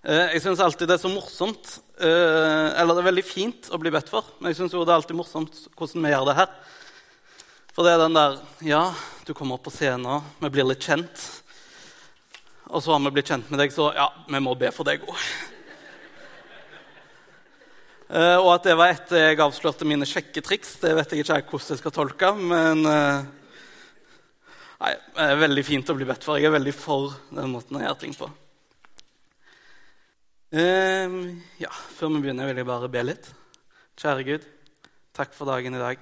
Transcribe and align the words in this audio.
Eh, 0.00 0.30
jeg 0.32 0.40
syns 0.46 0.60
alltid 0.64 0.88
det 0.88 0.94
er 0.96 1.02
så 1.02 1.10
morsomt 1.12 1.74
eh, 2.00 2.68
Eller 2.80 2.96
det 2.96 3.02
er 3.02 3.08
veldig 3.10 3.24
fint 3.28 3.66
å 3.68 3.76
bli 3.76 3.90
bedt 3.92 4.08
for, 4.08 4.24
men 4.40 4.48
jeg 4.48 4.56
syns 4.56 4.72
det 4.72 4.80
er 4.80 4.96
alltid 4.96 5.18
morsomt 5.18 5.58
hvordan 5.76 6.06
vi 6.06 6.12
gjør 6.14 6.24
det 6.30 6.36
her. 6.38 6.54
For 7.76 7.84
det 7.84 7.92
er 7.92 8.00
den 8.06 8.16
der 8.16 8.38
Ja, 8.64 8.80
du 9.28 9.34
kommer 9.36 9.58
opp 9.58 9.66
på 9.68 9.74
scenen, 9.74 10.24
vi 10.40 10.52
blir 10.56 10.70
litt 10.70 10.88
kjent. 10.88 11.26
Og 12.72 12.80
så 12.80 12.94
har 12.94 13.04
vi 13.04 13.12
blitt 13.12 13.28
kjent 13.28 13.52
med 13.52 13.60
deg, 13.60 13.76
så 13.76 13.92
ja, 13.92 14.08
vi 14.24 14.40
må 14.40 14.56
be 14.56 14.72
for 14.72 14.88
deg 14.88 15.04
òg. 15.04 15.20
Eh, 18.10 18.40
og 18.40 18.48
at 18.56 18.64
det 18.66 18.72
var 18.74 18.90
etter 18.90 19.20
jeg 19.20 19.36
avslørte 19.38 19.86
mine 19.86 20.02
sjekketriks, 20.02 20.72
det 20.82 20.96
vet 20.98 21.12
jeg 21.14 21.22
ikke 21.22 21.52
hvordan 21.52 21.76
jeg 21.76 21.78
skal 21.78 21.94
tolke. 21.94 22.32
Men 22.34 22.82
nei, 22.82 24.90
det 25.14 25.28
er 25.28 25.38
veldig 25.44 25.62
fint 25.62 25.92
å 25.94 25.96
bli 26.00 26.08
bedt 26.08 26.26
for. 26.26 26.34
Jeg 26.34 26.50
er 26.50 26.56
veldig 26.56 26.74
for 26.74 27.14
den 27.30 27.54
måten 27.54 27.78
å 27.78 27.84
gjøre 27.84 28.00
ting 28.02 28.16
på. 28.18 28.26
Uh, 30.50 31.38
ja, 31.62 31.70
Før 31.70 32.08
vi 32.10 32.24
begynner, 32.24 32.48
vil 32.48 32.58
jeg 32.58 32.66
bare 32.66 32.88
be 32.90 33.04
litt. 33.04 33.28
Kjære 34.02 34.24
Gud, 34.26 34.46
takk 35.14 35.30
for 35.36 35.46
dagen 35.46 35.76
i 35.78 35.82
dag. 35.82 36.00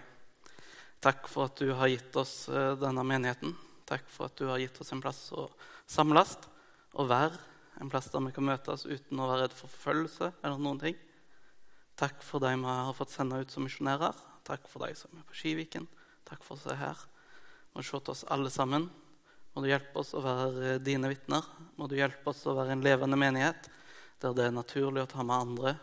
Takk 1.05 1.29
for 1.29 1.51
at 1.51 1.61
du 1.61 1.75
har 1.77 1.91
gitt 1.93 2.17
oss 2.17 2.47
uh, 2.49 2.73
denne 2.81 3.05
menigheten. 3.05 3.53
Takk 3.85 4.09
for 4.09 4.31
at 4.31 4.41
du 4.41 4.49
har 4.49 4.63
gitt 4.63 4.81
oss 4.81 4.95
en 4.97 5.05
plass 5.05 5.21
å 5.37 5.45
samles 5.85 6.33
og 6.97 7.13
være. 7.13 7.37
En 7.85 7.93
plass 7.93 8.09
der 8.09 8.25
vi 8.25 8.33
kan 8.33 8.49
møtes 8.49 8.89
uten 8.89 9.21
å 9.21 9.29
være 9.29 9.45
redd 9.45 9.61
for 9.61 9.69
forfølgelse 9.69 10.33
eller 10.41 10.65
noen 10.65 10.81
ting. 10.81 10.99
Takk 12.01 12.25
for 12.25 12.41
de 12.41 12.57
vi 12.57 12.73
har 12.73 12.97
fått 12.97 13.13
sende 13.13 13.45
ut 13.45 13.53
som 13.53 13.69
misjonærer. 13.69 14.17
Takk 14.49 14.65
for 14.73 14.89
de 14.89 14.97
som 14.97 15.13
er 15.13 15.29
på 15.29 15.37
Skiviken. 15.37 15.85
Takk 16.25 16.41
for 16.41 16.57
å 16.57 16.63
se 16.65 16.83
her. 16.87 17.09
Må 17.77 17.85
se 17.85 18.01
til 18.01 18.17
oss 18.17 18.25
alle 18.33 18.49
sammen. 18.49 18.89
Må 19.53 19.61
du 19.61 19.69
hjelpe 19.69 20.01
oss 20.01 20.17
å 20.17 20.25
være 20.25 20.79
dine 20.81 21.13
vitner. 21.13 21.45
Må 21.77 21.85
du 21.85 22.01
hjelpe 22.01 22.33
oss 22.33 22.47
å 22.49 22.57
være 22.57 22.79
en 22.79 22.89
levende 22.89 23.21
menighet 23.21 23.75
der 24.23 24.35
det 24.35 24.49
er 24.49 24.55
naturlig 24.55 25.05
å 25.05 25.11
ta 25.11 25.23
med 25.23 25.37
andre, 25.37 25.75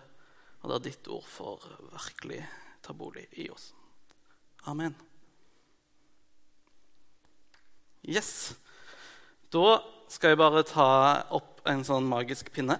og 0.64 0.72
der 0.74 0.86
ditt 0.90 1.08
ord 1.12 1.26
får 1.30 1.66
virkelig 1.94 2.42
ta 2.84 2.94
bolig 2.94 3.28
i 3.40 3.48
oss. 3.54 3.70
Amen. 4.68 4.96
Yes. 8.06 8.56
Da 9.54 9.80
skal 10.12 10.34
jeg 10.34 10.42
bare 10.42 10.66
ta 10.68 10.90
opp 11.34 11.64
en 11.70 11.84
sånn 11.86 12.06
magisk 12.10 12.52
pinne. 12.54 12.78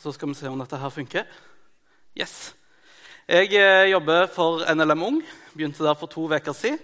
Så 0.00 0.14
skal 0.14 0.30
vi 0.30 0.38
se 0.38 0.48
om 0.48 0.58
dette 0.58 0.78
her 0.80 0.94
funker. 0.94 1.26
Yes. 2.18 2.52
Jeg 3.30 3.52
eh, 3.54 3.90
jobber 3.92 4.26
for 4.32 4.64
NLM 4.66 5.04
Ung. 5.06 5.20
Begynte 5.52 5.84
der 5.84 5.98
for 5.98 6.10
to 6.10 6.24
uker 6.30 6.56
siden. 6.56 6.80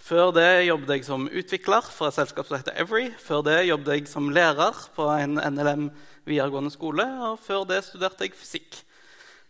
Før 0.00 0.30
det 0.32 0.64
jobbet 0.64 0.94
jeg 0.94 1.04
som 1.04 1.26
utvikler 1.28 1.84
for 1.84 2.08
et 2.08 2.16
selskap 2.16 2.46
som 2.48 2.56
heter 2.56 2.76
Every. 2.80 3.10
Før 3.20 3.42
det 3.44 3.58
jobbet 3.68 3.98
jeg 3.98 4.06
som 4.08 4.30
lærer 4.32 4.76
på 4.96 5.08
en 5.12 5.36
NLM 5.36 5.90
videregående 6.30 6.72
skole. 6.72 7.06
Og 7.28 7.42
før 7.42 7.66
det 7.68 7.82
studerte 7.86 8.28
jeg 8.28 8.38
fysikk. 8.38 8.78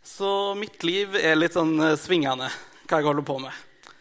Så 0.03 0.55
mitt 0.57 0.81
liv 0.87 1.15
er 1.21 1.37
litt 1.37 1.57
sånn 1.57 1.77
eh, 1.85 1.99
svingende, 2.01 2.49
hva 2.89 3.01
jeg 3.01 3.11
holder 3.11 3.27
på 3.29 3.37
med. 3.43 3.93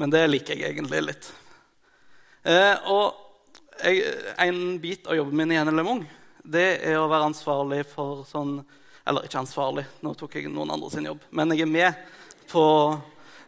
Men 0.00 0.12
det 0.12 0.24
liker 0.30 0.56
jeg 0.56 0.72
egentlig 0.72 1.04
litt. 1.04 1.28
Eh, 2.48 2.74
og 2.90 3.20
jeg, 3.84 4.02
en 4.40 4.80
bit 4.82 5.06
av 5.06 5.18
jobben 5.18 5.38
min 5.38 5.52
i 5.54 5.60
NLM 5.62 5.92
Ung 5.92 6.02
det 6.42 6.82
er 6.82 6.98
å 6.98 7.08
være 7.10 7.30
ansvarlig 7.30 7.84
for 7.86 8.24
sånn 8.26 8.60
Eller 9.06 9.26
ikke 9.26 9.40
ansvarlig, 9.40 9.84
nå 10.02 10.12
tok 10.14 10.36
jeg 10.38 10.50
noen 10.50 10.70
andre 10.70 10.88
sin 10.92 11.06
jobb. 11.08 11.22
Men 11.34 11.50
jeg 11.50 11.64
er 11.64 11.70
med 11.70 12.02
på 12.46 12.64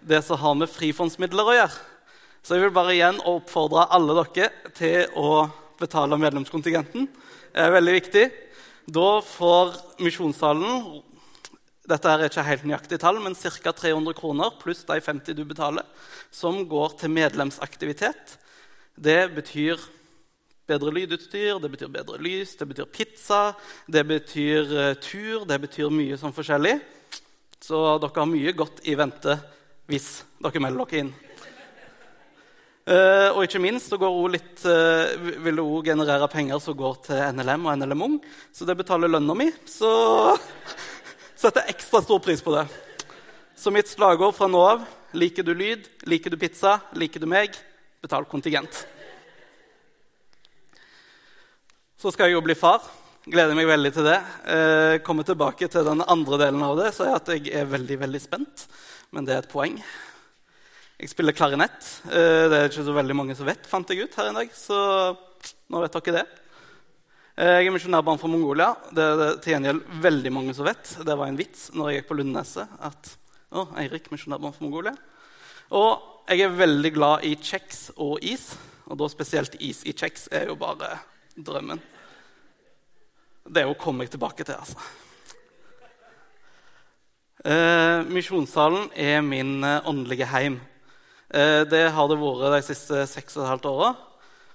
det 0.02 0.18
som 0.26 0.40
har 0.40 0.56
med 0.58 0.66
frifondsmidler 0.66 1.46
å 1.46 1.54
gjøre. 1.54 1.76
Så 2.42 2.56
jeg 2.56 2.64
vil 2.64 2.72
bare 2.74 2.96
igjen 2.96 3.20
oppfordre 3.22 3.84
alle 3.94 4.16
dere 4.18 4.72
til 4.74 5.14
å 5.14 5.44
betale 5.78 6.18
medlemskontingenten. 6.18 7.06
Det 7.54 7.62
er 7.62 7.70
veldig 7.70 7.94
viktig. 7.94 8.24
Da 8.84 9.20
får 9.24 9.76
misjonssalen 10.04 11.02
dette 11.88 12.08
er 12.08 12.22
ikke 12.24 12.44
helt 12.46 12.62
nøyaktig 12.64 12.98
tall, 13.00 13.18
men 13.20 13.36
ca. 13.36 13.72
300 13.76 14.16
kroner 14.16 14.54
pluss 14.60 14.86
de 14.88 14.96
50 15.04 15.36
du 15.36 15.42
betaler, 15.44 15.84
som 16.32 16.62
går 16.68 16.96
til 17.00 17.12
medlemsaktivitet. 17.12 18.38
Det 18.96 19.34
betyr 19.36 19.80
bedre 20.68 20.94
lydutstyr, 20.96 21.58
det 21.60 21.70
betyr 21.74 21.92
bedre 21.92 22.16
lys, 22.24 22.54
det 22.56 22.68
betyr 22.70 22.88
pizza, 22.88 23.42
det 23.84 24.06
betyr 24.08 24.72
uh, 24.72 24.94
tur, 24.96 25.44
det 25.44 25.60
betyr 25.60 25.92
mye 25.92 26.16
sånn 26.16 26.32
forskjellig. 26.32 26.78
Så 27.60 27.82
dere 28.00 28.16
har 28.16 28.32
mye 28.32 28.56
godt 28.56 28.80
i 28.88 28.96
vente 28.96 29.36
hvis 29.88 30.22
dere 30.40 30.64
melder 30.64 30.88
dere 30.88 31.04
inn. 31.04 31.14
Uh, 32.84 33.30
og 33.32 33.46
ikke 33.46 33.62
minst 33.64 33.88
så 33.88 33.96
litt, 34.28 34.60
uh, 34.68 35.14
vil 35.40 35.56
det 35.56 35.62
òg 35.64 35.86
generere 35.88 36.26
penger 36.28 36.58
som 36.60 36.76
går 36.76 36.98
til 37.06 37.22
NLM 37.32 37.64
og 37.64 37.78
NLM 37.80 38.02
Ung. 38.04 38.18
Så 38.52 38.68
det 38.68 38.76
betaler 38.76 39.08
lønna 39.08 39.36
mi. 39.38 39.46
Så 39.64 39.88
setter 41.40 41.64
jeg 41.64 41.78
ekstra 41.78 42.02
stor 42.04 42.20
pris 42.20 42.44
på 42.44 42.52
det. 42.52 42.66
Så 43.56 43.72
mitt 43.72 43.88
slagord 43.88 44.36
fra 44.36 44.50
nå 44.52 44.60
av 44.60 44.84
liker 45.16 45.46
du 45.46 45.54
lyd, 45.56 45.86
liker 46.10 46.34
du 46.34 46.36
pizza, 46.36 46.76
liker 46.98 47.22
du 47.22 47.28
meg, 47.30 47.56
betal 48.04 48.26
kontingent. 48.28 48.82
Så 51.96 52.12
skal 52.12 52.28
jeg 52.28 52.36
jo 52.36 52.44
bli 52.44 52.58
far. 52.58 52.84
Gleder 53.24 53.56
meg 53.56 53.70
veldig 53.70 53.94
til 53.96 54.04
det. 54.04 54.18
Uh, 54.44 54.94
kommer 55.06 55.24
tilbake 55.24 55.72
til 55.72 55.86
den 55.86 56.04
andre 56.04 56.42
delen 56.42 56.60
av 56.66 56.76
det, 56.76 56.92
så 56.92 57.08
er 57.08 57.16
at 57.16 57.32
jeg 57.32 57.48
er 57.48 57.70
veldig, 57.70 58.02
veldig 58.04 58.20
spent. 58.20 58.66
Men 59.16 59.24
det 59.24 59.38
er 59.38 59.46
et 59.46 59.48
poeng. 59.48 59.78
Jeg 60.94 61.10
spiller 61.10 61.34
klarinett. 61.34 61.88
Eh, 62.06 62.46
det 62.46 62.58
er 62.58 62.68
ikke 62.68 62.84
så 62.86 62.94
veldig 62.94 63.16
mange 63.18 63.34
som 63.34 63.48
vet, 63.48 63.66
fant 63.66 63.88
jeg 63.90 64.06
ut 64.06 64.14
her 64.14 64.28
en 64.30 64.36
dag. 64.38 64.50
Så 64.54 64.76
nå 65.72 65.80
vet 65.82 65.96
dere 65.98 66.20
det. 66.20 66.24
Eh, 67.34 67.56
jeg 67.58 67.66
er 67.66 67.74
misjonærbarn 67.74 68.20
fra 68.20 68.28
Mongolia. 68.30 68.68
Det 68.94 69.02
er 69.02 69.16
det 69.18 69.30
til 69.42 69.56
gjengjeld 69.56 69.80
veldig 70.04 70.32
mange 70.36 70.54
som 70.54 70.68
vet. 70.68 70.92
Det 71.02 71.16
var 71.18 71.26
en 71.26 71.38
vits 71.40 71.66
når 71.74 71.90
jeg 71.90 71.98
gikk 71.98 72.12
på 72.12 72.18
Lundneset. 72.20 72.76
at 72.78 73.10
å, 73.54 73.64
Eirik, 73.82 74.06
misjonærbarn 74.12 74.54
fra 74.54 74.62
Mongolia. 74.62 74.94
Og 75.74 76.28
jeg 76.30 76.44
er 76.44 76.54
veldig 76.60 76.92
glad 76.94 77.26
i 77.26 77.34
kjeks 77.42 77.88
og 77.98 78.22
is. 78.22 78.52
Og 78.86 78.98
da 79.00 79.08
spesielt 79.10 79.56
is 79.58 79.82
i 79.82 79.94
kjeks 79.96 80.28
er 80.30 80.46
jo 80.52 80.54
bare 80.60 80.92
drømmen. 81.34 81.80
Det 83.50 83.64
er 83.64 83.66
jo 83.66 83.74
kommer 83.74 84.06
jeg 84.06 84.14
tilbake 84.14 84.46
til, 84.46 84.54
altså. 84.54 84.78
Eh, 87.44 88.06
misjonssalen 88.08 88.88
er 88.94 89.18
min 89.26 89.58
eh, 89.66 89.82
åndelige 89.90 90.30
heim. 90.30 90.60
Eh, 91.34 91.64
det 91.66 91.88
har 91.90 92.06
det 92.06 92.16
vært 92.20 92.52
de 92.52 92.60
siste 92.62 93.00
seks 93.10 93.34
og 93.34 93.42
et 93.42 93.50
halvt 93.50 93.66
åra. 93.66 93.88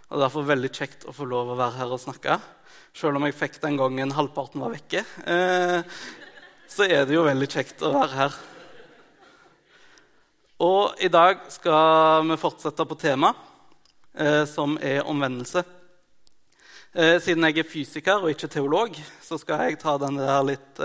Og 0.07 0.13
det 0.13 0.16
er 0.16 0.22
derfor 0.23 0.45
veldig 0.47 0.69
kjekt 0.72 1.03
å 1.09 1.16
få 1.16 1.25
lov 1.28 1.51
å 1.51 1.57
være 1.59 1.75
her 1.75 1.91
og 1.91 2.00
snakke. 2.00 2.38
Selv 2.95 3.19
om 3.19 3.25
jeg 3.28 3.35
fikk 3.35 3.57
den 3.59 3.75
gangen 3.79 4.13
halvparten 4.16 4.63
var 4.63 4.72
vekke, 4.72 5.03
eh, 5.28 5.81
så 6.72 6.88
er 6.88 7.03
det 7.06 7.17
jo 7.17 7.25
veldig 7.28 7.50
kjekt 7.51 7.84
å 7.84 7.91
være 7.97 8.16
her. 8.16 8.38
Og 10.63 11.03
i 11.03 11.12
dag 11.12 11.44
skal 11.51 12.23
vi 12.31 12.40
fortsette 12.40 12.88
på 12.88 13.00
temaet, 13.00 13.35
eh, 14.16 14.46
som 14.47 14.79
er 14.79 15.03
omvendelse. 15.03 15.66
Siden 16.90 17.46
jeg 17.46 17.59
er 17.61 17.67
fysiker 17.69 18.23
og 18.23 18.31
ikke 18.31 18.47
teolog, 18.50 18.96
så 19.22 19.38
skal 19.38 19.67
jeg 19.67 19.78
ta 19.78 19.94
den 20.01 20.16
der 20.17 20.40
litt 20.41 20.79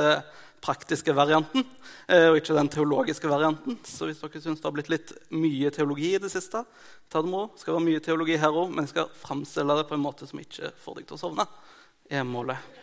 praktiske 0.65 1.13
varianten 1.17 1.65
eh, 2.09 2.31
og 2.31 2.39
ikke 2.39 2.57
den 2.57 2.71
teologiske 2.73 3.29
varianten. 3.29 3.77
Så 3.85 4.09
hvis 4.09 4.23
dere 4.23 4.41
syns 4.43 4.63
det 4.63 4.69
har 4.69 4.77
blitt 4.77 4.93
litt 4.93 5.13
mye 5.35 5.73
teologi 5.75 6.15
i 6.15 6.23
det 6.23 6.33
siste, 6.33 6.65
ta 7.13 7.23
det 7.23 7.31
med 7.31 7.43
ro. 7.43 7.51
Skal 7.61 7.77
være 7.77 7.87
mye 7.91 8.05
teologi 8.05 8.39
her 8.41 8.55
òg, 8.55 8.73
men 8.73 8.87
jeg 8.87 8.95
skal 8.95 9.13
framstille 9.21 9.77
det 9.79 9.87
på 9.91 9.99
en 9.99 10.05
måte 10.05 10.29
som 10.31 10.41
ikke 10.41 10.73
får 10.81 11.01
deg 11.01 11.11
til 11.11 11.19
å 11.19 11.23
sovne. 11.27 11.47
er 12.11 12.25
målet. 12.29 12.81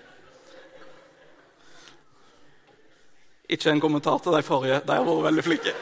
Ikke 3.51 3.69
en 3.69 3.81
kommentar 3.83 4.21
til 4.23 4.33
de 4.33 4.41
forrige. 4.45 4.81
De 4.85 4.95
har 4.95 5.05
vært 5.05 5.25
veldig 5.27 5.43
flinke. 5.43 5.73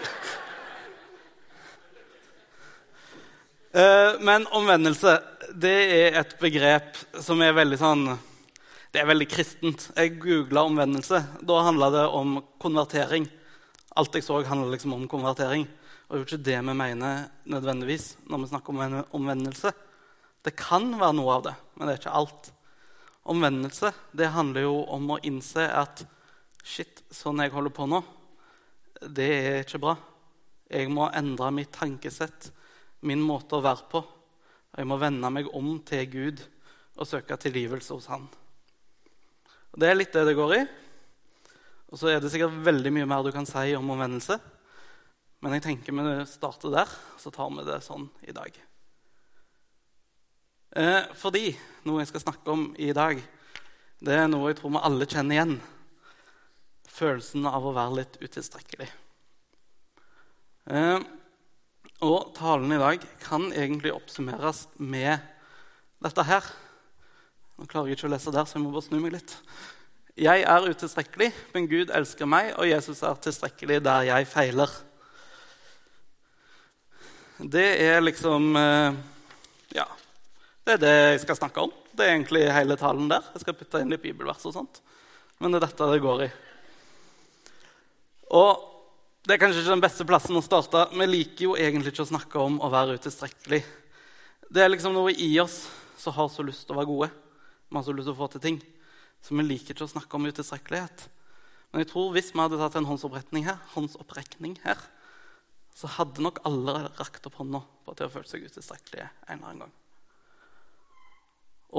Eh, 3.72 4.16
men 4.26 4.48
omvendelse 4.58 5.20
det 5.54 5.78
er 5.94 6.18
et 6.24 6.34
begrep 6.42 6.98
som 7.22 7.42
er 7.46 7.54
veldig 7.54 7.78
sånn 7.78 8.08
det 8.90 9.02
er 9.02 9.10
veldig 9.10 9.28
kristent. 9.30 9.90
Jeg 9.94 10.18
googla 10.22 10.64
omvendelse. 10.66 11.20
Da 11.46 11.60
handla 11.62 11.92
det 11.94 12.06
om 12.10 12.40
konvertering. 12.62 13.28
Alt 14.00 14.16
jeg 14.18 14.26
så, 14.26 14.40
handla 14.48 14.72
liksom 14.72 14.96
om 14.96 15.08
konvertering. 15.10 15.68
Og 16.08 16.16
det 16.16 16.18
er 16.18 16.24
jo 16.24 16.28
ikke 16.28 16.46
det 16.48 16.58
vi 16.66 16.74
mener 16.74 17.28
nødvendigvis 17.46 18.08
når 18.26 18.42
vi 18.42 18.50
snakker 18.50 18.74
om 18.74 19.04
omvendelse. 19.20 19.74
Det 20.42 20.56
kan 20.58 20.88
være 20.98 21.18
noe 21.20 21.36
av 21.36 21.44
det, 21.46 21.54
men 21.76 21.86
det 21.86 21.94
er 21.94 22.02
ikke 22.02 22.16
alt. 22.18 22.50
Omvendelse 23.30 23.92
det 24.18 24.32
handler 24.34 24.66
jo 24.66 24.76
om 24.90 25.12
å 25.14 25.20
innse 25.28 25.68
at 25.70 26.02
shit, 26.66 27.04
sånn 27.14 27.44
jeg 27.44 27.54
holder 27.54 27.76
på 27.76 27.86
nå, 27.90 28.02
det 29.06 29.30
er 29.30 29.62
ikke 29.62 29.84
bra. 29.84 29.96
Jeg 30.70 30.90
må 30.94 31.12
endre 31.14 31.52
mitt 31.54 31.72
tankesett, 31.76 32.50
min 33.06 33.22
måte 33.22 33.60
å 33.60 33.64
være 33.64 33.86
på. 33.92 34.02
Jeg 34.74 34.90
må 34.90 34.98
vende 35.02 35.30
meg 35.34 35.50
om 35.54 35.76
til 35.86 36.10
Gud 36.10 36.42
og 36.98 37.08
søke 37.08 37.38
tilgivelse 37.38 37.94
hos 37.94 38.10
Han. 38.10 38.26
Og 39.74 39.82
Det 39.82 39.90
er 39.90 39.98
litt 39.98 40.14
det 40.14 40.26
det 40.30 40.38
går 40.38 40.56
i. 40.58 40.62
Og 41.90 41.98
så 41.98 42.12
er 42.12 42.22
det 42.22 42.30
sikkert 42.34 42.62
veldig 42.66 42.92
mye 42.94 43.10
mer 43.10 43.26
du 43.26 43.32
kan 43.34 43.48
si 43.50 43.74
om 43.78 43.90
omvendelse. 43.94 44.38
Men 45.40 45.56
jeg 45.56 45.66
tenker 45.66 45.96
vi 45.96 46.26
starter 46.28 46.74
der, 46.74 46.98
så 47.18 47.32
tar 47.32 47.50
vi 47.56 47.66
det 47.68 47.80
sånn 47.86 48.10
i 48.28 48.36
dag. 48.36 48.52
Eh, 50.78 51.06
fordi 51.18 51.54
noe 51.88 52.04
jeg 52.04 52.12
skal 52.12 52.28
snakke 52.28 52.54
om 52.54 52.72
i 52.78 52.94
dag, 52.94 53.22
Det 54.00 54.16
er 54.16 54.30
noe 54.32 54.48
jeg 54.48 54.62
tror 54.62 54.72
vi 54.72 54.80
alle 54.88 55.06
kjenner 55.12 55.36
igjen. 55.36 55.58
Følelsen 56.88 57.44
av 57.50 57.66
å 57.68 57.74
være 57.76 57.98
litt 57.98 58.14
utilstrekkelig. 58.24 58.88
Eh, 60.72 61.00
og 62.08 62.30
talen 62.38 62.72
i 62.72 62.80
dag 62.80 63.04
kan 63.20 63.50
egentlig 63.52 63.92
oppsummeres 63.92 64.70
med 64.80 65.20
dette 66.00 66.24
her. 66.24 66.48
Nå 67.60 67.66
klarer 67.68 67.92
jeg 67.92 67.98
ikke 67.98 68.08
å 68.08 68.14
lese 68.14 68.32
der, 68.32 68.46
så 68.48 68.56
jeg 68.56 68.64
må 68.64 68.70
bare 68.72 68.86
snu 68.86 69.02
meg 69.04 69.18
litt. 69.18 69.34
Jeg 70.16 70.44
er 70.48 70.68
utilstrekkelig, 70.72 71.28
men 71.52 71.66
Gud 71.68 71.92
elsker 71.92 72.30
meg, 72.32 72.54
og 72.56 72.70
Jesus 72.70 73.02
er 73.04 73.20
tilstrekkelig 73.20 73.82
der 73.84 74.06
jeg 74.08 74.28
feiler. 74.32 74.72
Det 77.40 77.68
er 77.84 78.00
liksom 78.04 78.56
eh, 78.60 78.96
Ja, 79.76 79.86
det 80.64 80.78
er 80.78 80.82
det 80.86 80.96
jeg 80.96 81.22
skal 81.26 81.42
snakke 81.42 81.68
om. 81.68 81.76
Det 81.92 82.08
er 82.08 82.16
egentlig 82.16 82.48
hele 82.48 82.80
talen 82.80 83.12
der. 83.12 83.28
Jeg 83.36 83.44
skal 83.44 83.60
putte 83.60 83.84
inn 83.84 83.92
litt 83.92 84.08
bibelvers 84.08 84.48
og 84.48 84.56
sånt. 84.56 84.80
Men 85.40 85.52
det 85.52 85.60
er 85.60 85.68
dette 85.68 85.92
det 85.92 86.02
går 86.04 86.26
i. 86.30 86.32
Og 88.40 88.68
det 89.28 89.36
er 89.36 89.44
kanskje 89.44 89.66
ikke 89.66 89.76
den 89.76 89.84
beste 89.84 90.08
plassen 90.08 90.40
å 90.40 90.44
starte. 90.48 90.88
Vi 90.96 91.12
liker 91.12 91.50
jo 91.50 91.58
egentlig 91.60 91.92
ikke 91.92 92.08
å 92.08 92.14
snakke 92.16 92.40
om 92.40 92.62
å 92.64 92.72
være 92.72 92.96
utilstrekkelig. 93.00 93.66
Det 94.48 94.64
er 94.64 94.72
liksom 94.72 94.96
noe 94.96 95.12
i 95.12 95.34
oss 95.44 95.66
som 96.00 96.16
har 96.16 96.32
så 96.32 96.48
lyst 96.48 96.64
til 96.68 96.78
å 96.78 96.80
være 96.80 96.96
gode. 96.96 97.16
Så 97.70 97.94
lyst 97.94 98.10
til 98.10 98.16
å 98.16 98.20
få 98.20 98.30
til 98.34 98.44
ting. 98.44 98.62
Så 99.22 99.36
vi 99.38 99.46
liker 99.46 99.76
ikke 99.76 99.86
å 99.86 99.92
snakke 99.92 100.18
om 100.18 100.28
utilstrekkelighet. 100.30 101.06
Men 101.70 101.84
jeg 101.84 101.92
tror 101.92 102.14
hvis 102.16 102.32
vi 102.34 102.42
hadde 102.42 102.58
tatt 102.58 102.78
en 102.80 102.88
håndsopprekning 102.90 103.46
her, 103.46 103.60
håndsopprekning 103.76 104.58
her 104.64 104.80
så 105.80 105.88
hadde 105.96 106.24
nok 106.24 106.42
alle 106.48 106.90
rakt 106.98 107.28
opp 107.30 107.38
hånda 107.40 107.62
på 107.62 107.94
at 107.94 108.00
de 108.00 108.08
har 108.08 108.12
følt 108.12 108.32
seg 108.32 108.44
utilstrekkelige 108.44 109.06
en 109.06 109.38
eller 109.38 109.52
annen 109.52 109.62
gang. 109.64 109.76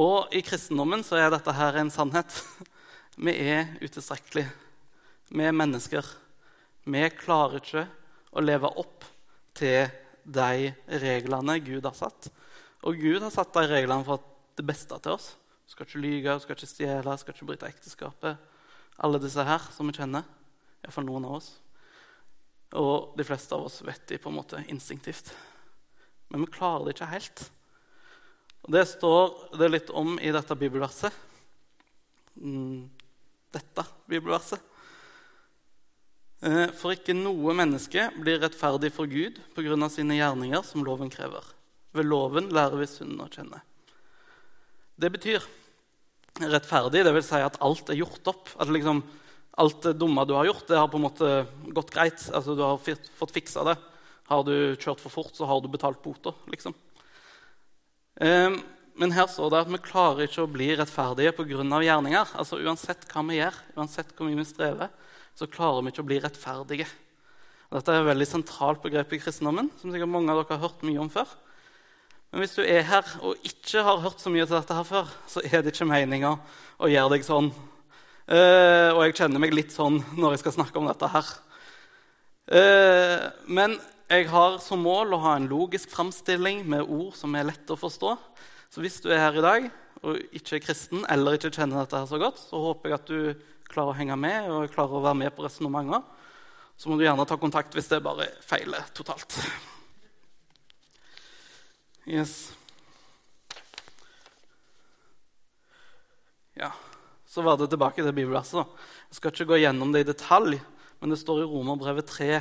Og 0.00 0.36
i 0.36 0.40
kristendommen 0.46 1.02
så 1.04 1.18
er 1.18 1.32
dette 1.34 1.52
her 1.52 1.80
en 1.80 1.90
sannhet. 1.92 2.36
Vi 3.24 3.34
er 3.34 3.74
utilstrekkelige. 3.82 4.52
Vi 5.34 5.44
er 5.44 5.56
mennesker. 5.56 6.06
Vi 6.86 7.02
klarer 7.18 7.58
ikke 7.58 7.84
å 8.30 8.44
leve 8.44 8.70
opp 8.80 9.04
til 9.58 9.90
de 10.24 10.70
reglene 11.02 11.58
Gud 11.66 11.84
har 11.84 11.96
satt. 11.98 12.30
Og 12.86 12.96
Gud 12.96 13.20
har 13.26 13.34
satt 13.34 13.52
de 13.58 13.66
reglene 13.68 14.06
for 14.06 14.22
det 14.56 14.64
beste 14.66 14.96
til 15.02 15.18
oss. 15.18 15.32
Skal 15.70 15.86
ikke 15.86 16.02
lyge, 16.02 16.34
skal 16.42 16.56
ikke 16.56 16.66
stjele, 16.68 17.16
skal 17.18 17.34
ikke 17.36 17.46
bryte 17.46 17.68
ekteskapet. 17.70 18.40
Alle 18.98 19.20
disse 19.22 19.44
her 19.46 19.62
som 19.70 19.86
vi 19.86 19.94
kjenner. 19.94 20.26
Iallfall 20.82 21.06
noen 21.06 21.28
av 21.28 21.36
oss. 21.38 21.52
Og 22.80 23.14
de 23.18 23.26
fleste 23.26 23.54
av 23.54 23.68
oss 23.68 23.80
vet 23.86 24.02
de 24.10 24.18
på 24.18 24.30
en 24.30 24.38
måte 24.40 24.64
instinktivt. 24.70 25.32
Men 26.30 26.44
vi 26.44 26.52
klarer 26.56 26.88
det 26.88 26.96
ikke 26.96 27.10
helt. 27.12 27.44
Og 28.66 28.74
Det 28.74 28.86
står 28.88 29.56
det 29.62 29.70
litt 29.70 29.94
om 29.94 30.18
i 30.18 30.34
dette 30.34 30.58
bibelverset. 30.58 31.14
Mm, 32.34 32.90
dette 33.54 33.86
bibelverset. 34.10 34.60
Eh, 36.42 36.68
for 36.74 36.96
ikke 36.96 37.14
noe 37.14 37.54
menneske 37.56 38.08
blir 38.18 38.40
rettferdig 38.40 38.92
for 38.94 39.06
Gud 39.06 39.38
pga. 39.54 39.88
sine 39.88 40.16
gjerninger 40.16 40.62
som 40.64 40.84
loven 40.84 41.10
krever. 41.10 41.44
Ved 41.92 42.06
loven 42.06 42.48
lærer 42.50 42.78
vi 42.78 42.86
synden 42.86 43.20
å 43.20 43.30
kjenne. 43.30 43.60
Det 45.00 45.08
betyr 45.14 45.44
rettferdig, 46.40 47.04
dvs. 47.06 47.28
Si 47.30 47.40
at 47.40 47.56
alt 47.64 47.92
er 47.92 48.00
gjort 48.00 48.28
opp. 48.32 48.50
At 48.60 48.72
liksom, 48.72 49.02
alt 49.60 49.86
det 49.86 49.96
dumme 50.00 50.26
du 50.28 50.34
har 50.36 50.48
gjort, 50.50 50.66
det 50.68 50.76
har 50.78 50.90
på 50.92 51.00
en 51.00 51.06
måte 51.06 51.30
gått 51.72 51.92
greit. 51.94 52.26
Altså, 52.34 52.56
du 52.56 52.64
har 52.64 52.80
fått 52.80 53.32
fiksa 53.34 53.64
det. 53.70 53.78
Har 54.30 54.44
du 54.46 54.76
kjørt 54.76 55.00
for 55.02 55.12
fort, 55.12 55.32
så 55.34 55.48
har 55.48 55.62
du 55.62 55.70
betalt 55.72 56.02
bota. 56.04 56.34
Liksom. 56.52 56.76
Um, 58.20 58.60
men 59.00 59.14
her 59.16 59.30
står 59.32 59.50
det 59.52 59.62
at 59.64 59.70
vi 59.72 59.80
klarer 59.80 60.26
ikke 60.26 60.44
å 60.44 60.50
bli 60.50 60.68
rettferdige 60.76 61.32
pga. 61.38 61.64
gjerninger. 61.80 62.34
Altså 62.36 62.60
Uansett 62.60 63.06
hva 63.08 63.24
vi 63.24 63.40
gjør, 63.40 63.56
uansett 63.78 64.12
hvor 64.12 64.28
mye 64.28 64.38
vi 64.42 64.48
strever, 64.48 64.90
så 65.34 65.48
klarer 65.48 65.86
vi 65.86 65.94
ikke 65.94 66.04
å 66.04 66.10
bli 66.10 66.20
rettferdige. 66.20 66.88
Dette 67.70 67.94
er 67.94 68.02
et 68.02 68.10
veldig 68.10 68.26
sentralt 68.28 68.82
begrep 68.82 69.14
i 69.14 69.20
kristendommen, 69.22 69.70
som 69.80 69.94
sikkert 69.94 70.10
mange 70.10 70.34
av 70.34 70.42
dere 70.42 70.58
har 70.58 70.66
hørt 70.66 70.84
mye 70.84 71.00
om 71.00 71.08
før. 71.12 71.32
Men 72.30 72.44
hvis 72.44 72.54
du 72.54 72.62
er 72.62 72.86
her 72.86 73.06
og 73.26 73.46
ikke 73.46 73.82
har 73.82 74.02
hørt 74.04 74.22
så 74.22 74.30
mye 74.30 74.46
til 74.46 74.54
dette 74.54 74.74
her 74.76 74.86
før, 74.86 75.08
så 75.26 75.42
er 75.42 75.64
det 75.64 75.72
ikke 75.74 75.88
meninga 75.90 76.36
å 76.78 76.90
gjøre 76.90 77.16
deg 77.16 77.26
sånn. 77.26 77.50
Uh, 78.30 78.94
og 78.94 79.00
jeg 79.02 79.16
kjenner 79.18 79.42
meg 79.42 79.54
litt 79.56 79.74
sånn 79.74 79.98
når 80.14 80.36
jeg 80.36 80.44
skal 80.44 80.54
snakke 80.60 80.78
om 80.78 80.86
dette 80.86 81.08
her. 81.10 81.30
Uh, 82.50 83.26
men 83.50 83.74
jeg 84.10 84.28
har 84.30 84.60
som 84.62 84.82
mål 84.86 85.16
å 85.16 85.22
ha 85.24 85.34
en 85.38 85.50
logisk 85.50 85.90
framstilling 85.90 86.62
med 86.70 86.86
ord 86.86 87.18
som 87.18 87.34
er 87.34 87.48
lette 87.50 87.74
å 87.74 87.78
forstå. 87.78 88.14
Så 88.70 88.82
hvis 88.84 89.00
du 89.02 89.10
er 89.10 89.24
her 89.24 89.38
i 89.38 89.44
dag 89.44 89.68
og 90.06 90.22
ikke 90.30 90.60
er 90.60 90.64
kristen 90.64 91.02
eller 91.10 91.34
ikke 91.34 91.50
kjenner 91.50 91.82
dette 91.82 91.98
her 91.98 92.06
så 92.10 92.22
godt, 92.22 92.38
så 92.38 92.62
håper 92.62 92.92
jeg 92.92 93.00
at 93.00 93.10
du 93.10 93.66
klarer 93.70 93.90
å 93.90 93.98
henge 93.98 94.18
med 94.18 94.48
og 94.54 94.70
klarer 94.70 94.98
å 94.98 95.04
være 95.04 95.18
med 95.24 95.34
på 95.34 95.46
resonnementer. 95.46 96.06
Så 96.78 96.88
må 96.88 96.96
du 96.96 97.04
gjerne 97.04 97.26
ta 97.26 97.38
kontakt 97.38 97.74
hvis 97.74 97.90
det 97.90 98.02
bare 98.06 98.30
feiler 98.46 98.86
totalt. 98.94 99.34
Yes. 102.06 102.54
Ja, 106.54 106.72
Så 107.26 107.42
var 107.42 107.56
det 107.56 107.68
tilbake 107.70 108.02
til 108.02 108.12
bibelverset. 108.12 108.66
Jeg 109.10 109.16
skal 109.16 109.32
ikke 109.32 109.52
gå 109.52 109.58
gjennom 109.62 109.92
det 109.94 110.02
i 110.02 110.08
detalj, 110.08 110.56
men 110.98 111.12
det 111.12 111.20
står 111.20 111.44
i 111.44 111.46
Romerbrevet 111.48 112.08
3, 112.10 112.40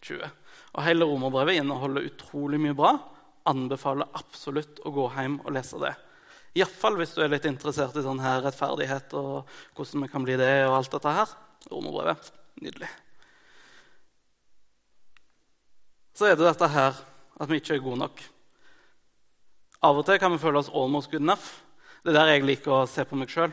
20. 0.00 0.30
Og 0.70 0.84
Hele 0.86 1.04
romerbrevet 1.04 1.60
inneholder 1.60 2.06
utrolig 2.08 2.60
mye 2.62 2.76
bra. 2.78 2.94
Anbefaler 3.50 4.08
absolutt 4.16 4.80
å 4.86 4.94
gå 4.94 5.04
hjem 5.12 5.40
og 5.44 5.52
lese 5.54 5.80
det. 5.82 5.92
Iallfall 6.56 6.96
hvis 6.98 7.12
du 7.14 7.20
er 7.22 7.30
litt 7.34 7.46
interessert 7.46 7.94
i 8.00 8.02
sånn 8.02 8.22
her 8.22 8.40
rettferdighet 8.46 9.12
og 9.18 9.46
hvordan 9.76 10.06
vi 10.06 10.10
kan 10.10 10.24
bli 10.24 10.40
det. 10.40 10.50
og 10.66 10.80
alt 10.80 10.96
dette 10.96 11.14
her. 11.20 11.36
Romerbrevet. 11.70 12.32
Nydelig. 12.64 12.90
Så 16.16 16.26
er 16.26 16.36
det 16.36 16.48
dette 16.48 16.68
her 16.68 16.96
at 17.40 17.48
vi 17.48 17.60
ikke 17.60 17.76
er 17.76 17.84
gode 17.84 18.02
nok. 18.02 18.24
Av 19.80 19.96
og 19.96 20.04
til 20.04 20.18
kan 20.20 20.34
vi 20.34 20.40
føle 20.42 20.60
oss 20.60 20.68
almost 20.76 21.08
good 21.08 21.22
enough. 21.24 21.46
Det 22.04 22.12
er 22.12 22.18
der 22.18 22.30
jeg 22.34 22.44
liker 22.44 22.72
å 22.82 22.88
se 22.88 23.00
på 23.08 23.16
meg 23.16 23.30
sjøl. 23.32 23.52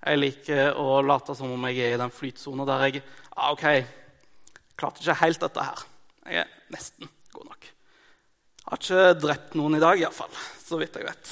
Jeg 0.00 0.18
liker 0.18 0.78
å 0.80 0.98
late 1.06 1.36
som 1.38 1.52
om 1.54 1.66
jeg 1.68 1.84
er 1.84 1.92
i 1.94 2.00
den 2.00 2.10
flytsona 2.10 2.64
der 2.66 2.86
jeg 2.88 3.02
ah, 3.36 3.52
ok, 3.52 3.84
klarte 4.74 5.04
ikke 5.04 5.14
helt 5.20 5.44
dette 5.44 5.66
her. 5.68 5.84
Jeg 6.26 6.40
er 6.42 6.48
nesten 6.74 7.10
god 7.36 7.46
nok. 7.52 7.68
Har 8.66 8.80
ikke 8.82 9.04
drept 9.22 9.54
noen 9.60 9.76
i 9.78 9.82
dag, 9.82 10.00
iallfall. 10.00 10.32
Så 10.58 10.78
vidt 10.80 10.96
jeg 10.98 11.06
vet. 11.06 11.30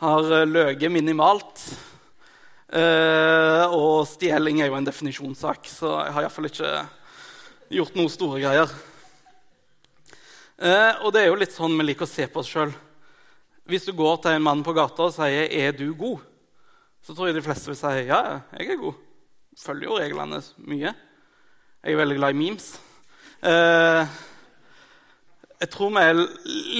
Har 0.00 0.32
eh, 0.38 0.46
løyet 0.48 0.92
minimalt. 0.94 1.66
Eh, 2.72 3.66
og 3.68 4.06
stjeling 4.08 4.62
er 4.62 4.70
jo 4.70 4.78
en 4.78 4.88
definisjonssak, 4.88 5.68
så 5.68 5.90
jeg 6.06 6.14
har 6.16 6.24
iallfall 6.24 6.48
ikke 6.48 6.72
gjort 7.76 8.00
noen 8.00 8.14
store 8.16 8.40
greier. 8.40 8.72
Eh, 10.56 11.04
og 11.04 11.12
det 11.12 11.26
er 11.26 11.28
jo 11.28 11.36
litt 11.42 11.52
sånn 11.52 11.76
vi 11.76 11.88
liker 11.90 12.08
å 12.08 12.12
se 12.14 12.30
på 12.32 12.40
oss 12.40 12.48
sjøl. 12.48 12.72
Hvis 13.64 13.86
du 13.86 13.92
går 13.94 14.16
til 14.22 14.36
en 14.36 14.42
mann 14.42 14.62
på 14.66 14.74
gata 14.74 15.06
og 15.06 15.14
sier 15.14 15.46
'Er 15.46 15.72
du 15.72 15.94
god?', 15.94 16.20
så 17.02 17.14
tror 17.14 17.26
jeg 17.26 17.34
de 17.34 17.42
fleste 17.42 17.66
vil 17.66 17.76
si 17.76 17.86
'Ja, 17.86 18.40
jeg 18.58 18.70
er 18.70 18.76
god'. 18.76 18.98
Følger 19.56 19.88
jo 19.88 19.98
reglene 19.98 20.42
mye. 20.58 20.94
Jeg 21.84 21.92
er 21.92 21.96
veldig 21.96 22.16
glad 22.16 22.30
i 22.30 22.38
memes. 22.38 22.80
Eh, 23.42 24.06
jeg 25.60 25.70
tror 25.70 25.90
vi 25.90 26.02
er 26.02 26.14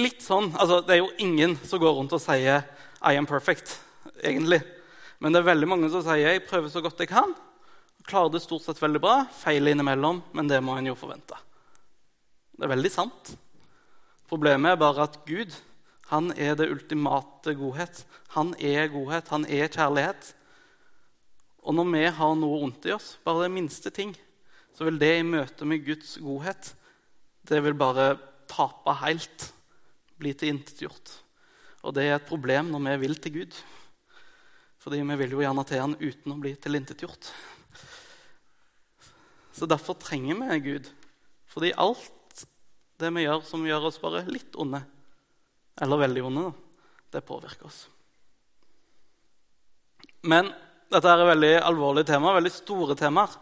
litt 0.01 0.21
sånn 0.21 0.55
altså, 0.55 0.79
Det 0.81 0.91
er 0.95 0.97
jo 0.97 1.11
ingen 1.19 1.57
som 1.63 1.79
går 1.79 1.93
rundt 1.93 2.13
og 2.13 2.21
sier 2.21 2.63
'I 3.01 3.15
am 3.15 3.25
perfect', 3.25 3.79
egentlig. 4.23 4.61
Men 5.19 5.33
det 5.33 5.39
er 5.39 5.53
veldig 5.53 5.67
mange 5.67 5.89
som 5.89 6.01
sier 6.01 6.17
'jeg 6.17 6.47
prøver 6.47 6.69
så 6.69 6.81
godt 6.81 6.99
jeg 6.99 7.09
kan'. 7.09 7.35
Klarer 8.05 8.31
det 8.31 8.41
stort 8.41 8.63
sett 8.63 8.81
veldig 8.81 8.99
bra. 8.99 9.25
Feil 9.31 9.67
innimellom, 9.67 10.21
men 10.33 10.47
det 10.47 10.61
må 10.63 10.77
en 10.77 10.87
jo 10.87 10.95
forvente. 10.95 11.35
Det 12.57 12.63
er 12.63 12.75
veldig 12.75 12.91
sant. 12.91 13.37
Problemet 14.27 14.71
er 14.71 14.75
bare 14.75 15.03
at 15.03 15.25
Gud 15.25 15.53
han 16.13 16.29
er 16.37 16.53
det 16.59 16.69
ultimate 16.69 17.55
godhet. 17.57 18.03
Han 18.37 18.53
er 18.61 18.91
godhet, 18.93 19.31
han 19.33 19.47
er 19.49 19.71
kjærlighet. 19.71 20.29
Og 21.65 21.73
når 21.73 21.89
vi 21.89 22.05
har 22.19 22.37
noe 22.37 22.61
vondt 22.61 22.85
i 22.85 22.93
oss, 22.93 23.15
bare 23.25 23.47
det 23.47 23.55
minste 23.55 23.89
ting, 23.93 24.13
så 24.77 24.85
vil 24.85 24.99
det 25.01 25.11
i 25.17 25.25
møte 25.25 25.65
med 25.65 25.85
Guds 25.85 26.17
godhet 26.21 26.73
det 27.43 27.59
vil 27.63 27.75
bare 27.75 28.15
tape 28.47 28.95
helt, 29.01 29.49
bli 30.19 30.31
tilintetgjort. 30.37 31.17
Og 31.83 31.95
det 31.95 32.05
er 32.07 32.15
et 32.15 32.29
problem 32.29 32.69
når 32.71 32.85
vi 32.85 32.93
vil 33.01 33.17
til 33.19 33.35
Gud. 33.41 33.57
Fordi 34.79 35.01
vi 35.03 35.17
vil 35.19 35.35
jo 35.35 35.41
gjerne 35.43 35.65
til 35.67 35.81
Han 35.83 35.97
uten 35.99 36.31
å 36.31 36.39
bli 36.39 36.53
tilintetgjort. 36.55 37.31
Så 39.53 39.67
derfor 39.67 39.99
trenger 39.99 40.39
vi 40.39 40.59
Gud. 40.71 40.87
Fordi 41.51 41.73
alt 41.75 42.45
det 42.99 43.11
vi 43.11 43.25
gjør 43.25 43.43
som 43.47 43.67
gjør 43.67 43.89
oss 43.89 43.99
bare 43.99 44.23
litt 44.31 44.55
onde, 44.59 44.79
eller 45.81 46.03
veldig 46.03 46.23
onde, 46.27 46.45
det 47.13 47.25
påvirker 47.25 47.69
oss. 47.69 47.85
Men 50.23 50.51
dette 50.93 51.09
er 51.09 51.21
et 51.23 51.31
veldig 51.33 51.53
alvorlig 51.65 52.05
tema, 52.07 52.35
veldig 52.37 52.53
store 52.53 52.95
temaer. 52.99 53.33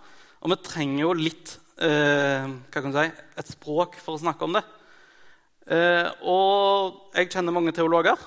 Og 0.42 0.54
vi 0.54 0.58
trenger 0.66 1.04
jo 1.04 1.16
litt 1.18 1.56
eh, 1.84 2.48
hva 2.48 2.84
kan 2.84 2.96
si, 2.96 3.08
et 3.38 3.52
språk 3.52 3.98
for 4.02 4.16
å 4.18 4.22
snakke 4.24 4.48
om 4.48 4.56
det. 4.58 4.64
Eh, 5.70 6.08
og 6.26 7.14
jeg 7.18 7.30
kjenner 7.34 7.54
mange 7.54 7.74
teologer. 7.76 8.18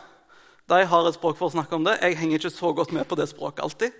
De 0.71 0.81
har 0.89 1.09
et 1.09 1.17
språk 1.17 1.37
for 1.41 1.51
å 1.51 1.57
snakke 1.57 1.77
om 1.77 1.89
det. 1.89 1.99
Jeg 2.05 2.21
henger 2.21 2.41
ikke 2.41 2.55
så 2.55 2.71
godt 2.77 2.95
med 2.95 3.09
på 3.09 3.19
det 3.19 3.27
språket 3.33 3.65
alltid. 3.67 3.97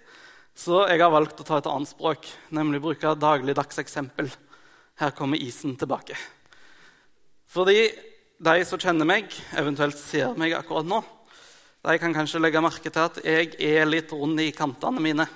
Så 0.55 0.85
jeg 0.87 1.03
har 1.03 1.11
valgt 1.11 1.41
å 1.43 1.47
ta 1.47 1.59
et 1.59 1.67
annet 1.67 1.91
språk, 1.91 2.29
nemlig 2.55 2.83
bruke 2.85 3.17
dagligdags 3.19 3.81
eksempel. 3.83 4.31
Her 5.01 5.11
kommer 5.17 5.41
isen 5.43 5.75
tilbake. 5.81 6.15
Fordi 7.51 7.89
de 8.39 8.65
som 8.67 8.81
kjenner 8.81 9.07
meg, 9.07 9.31
eventuelt 9.55 9.99
ser 9.99 10.35
meg 10.39 10.55
akkurat 10.57 10.87
nå, 10.89 11.01
de 11.85 11.99
kan 12.01 12.15
kanskje 12.17 12.41
legge 12.41 12.63
merke 12.65 12.91
til 12.91 13.03
at 13.05 13.19
jeg 13.23 13.53
er 13.61 13.85
litt 13.87 14.13
rund 14.17 14.41
i 14.41 14.49
kantene 14.57 15.03
mine. 15.05 15.27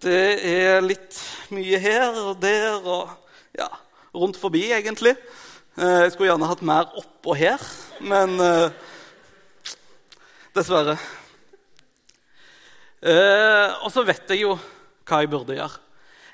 Det 0.00 0.22
er 0.40 0.84
litt 0.84 1.18
mye 1.52 1.80
her 1.80 2.16
og 2.22 2.40
der 2.40 2.80
og 2.80 3.12
ja, 3.56 3.68
rundt 4.16 4.40
forbi, 4.40 4.66
egentlig. 4.72 5.14
Eh, 5.76 6.02
jeg 6.06 6.14
skulle 6.14 6.30
gjerne 6.30 6.48
hatt 6.48 6.64
mer 6.64 6.90
oppå 6.96 7.36
her, 7.36 7.60
men 8.00 8.36
eh, 8.40 8.74
dessverre. 10.56 10.96
Eh, 13.04 13.76
og 13.84 13.92
så 13.92 14.04
vet 14.08 14.32
jeg 14.32 14.46
jo 14.46 14.56
hva 15.06 15.20
jeg 15.22 15.32
burde 15.32 15.56
gjøre. 15.56 15.82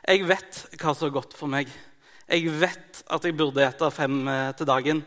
Jeg 0.06 0.26
vet 0.26 0.62
hva 0.78 0.94
som 0.94 1.10
er 1.10 1.16
godt 1.18 1.34
for 1.38 1.50
meg. 1.50 1.70
Jeg 2.28 2.52
vet 2.60 3.02
at 3.10 3.24
jeg 3.26 3.36
burde 3.36 3.66
spise 3.72 3.90
fem 3.96 4.22
til 4.58 4.68
dagen. 4.68 5.02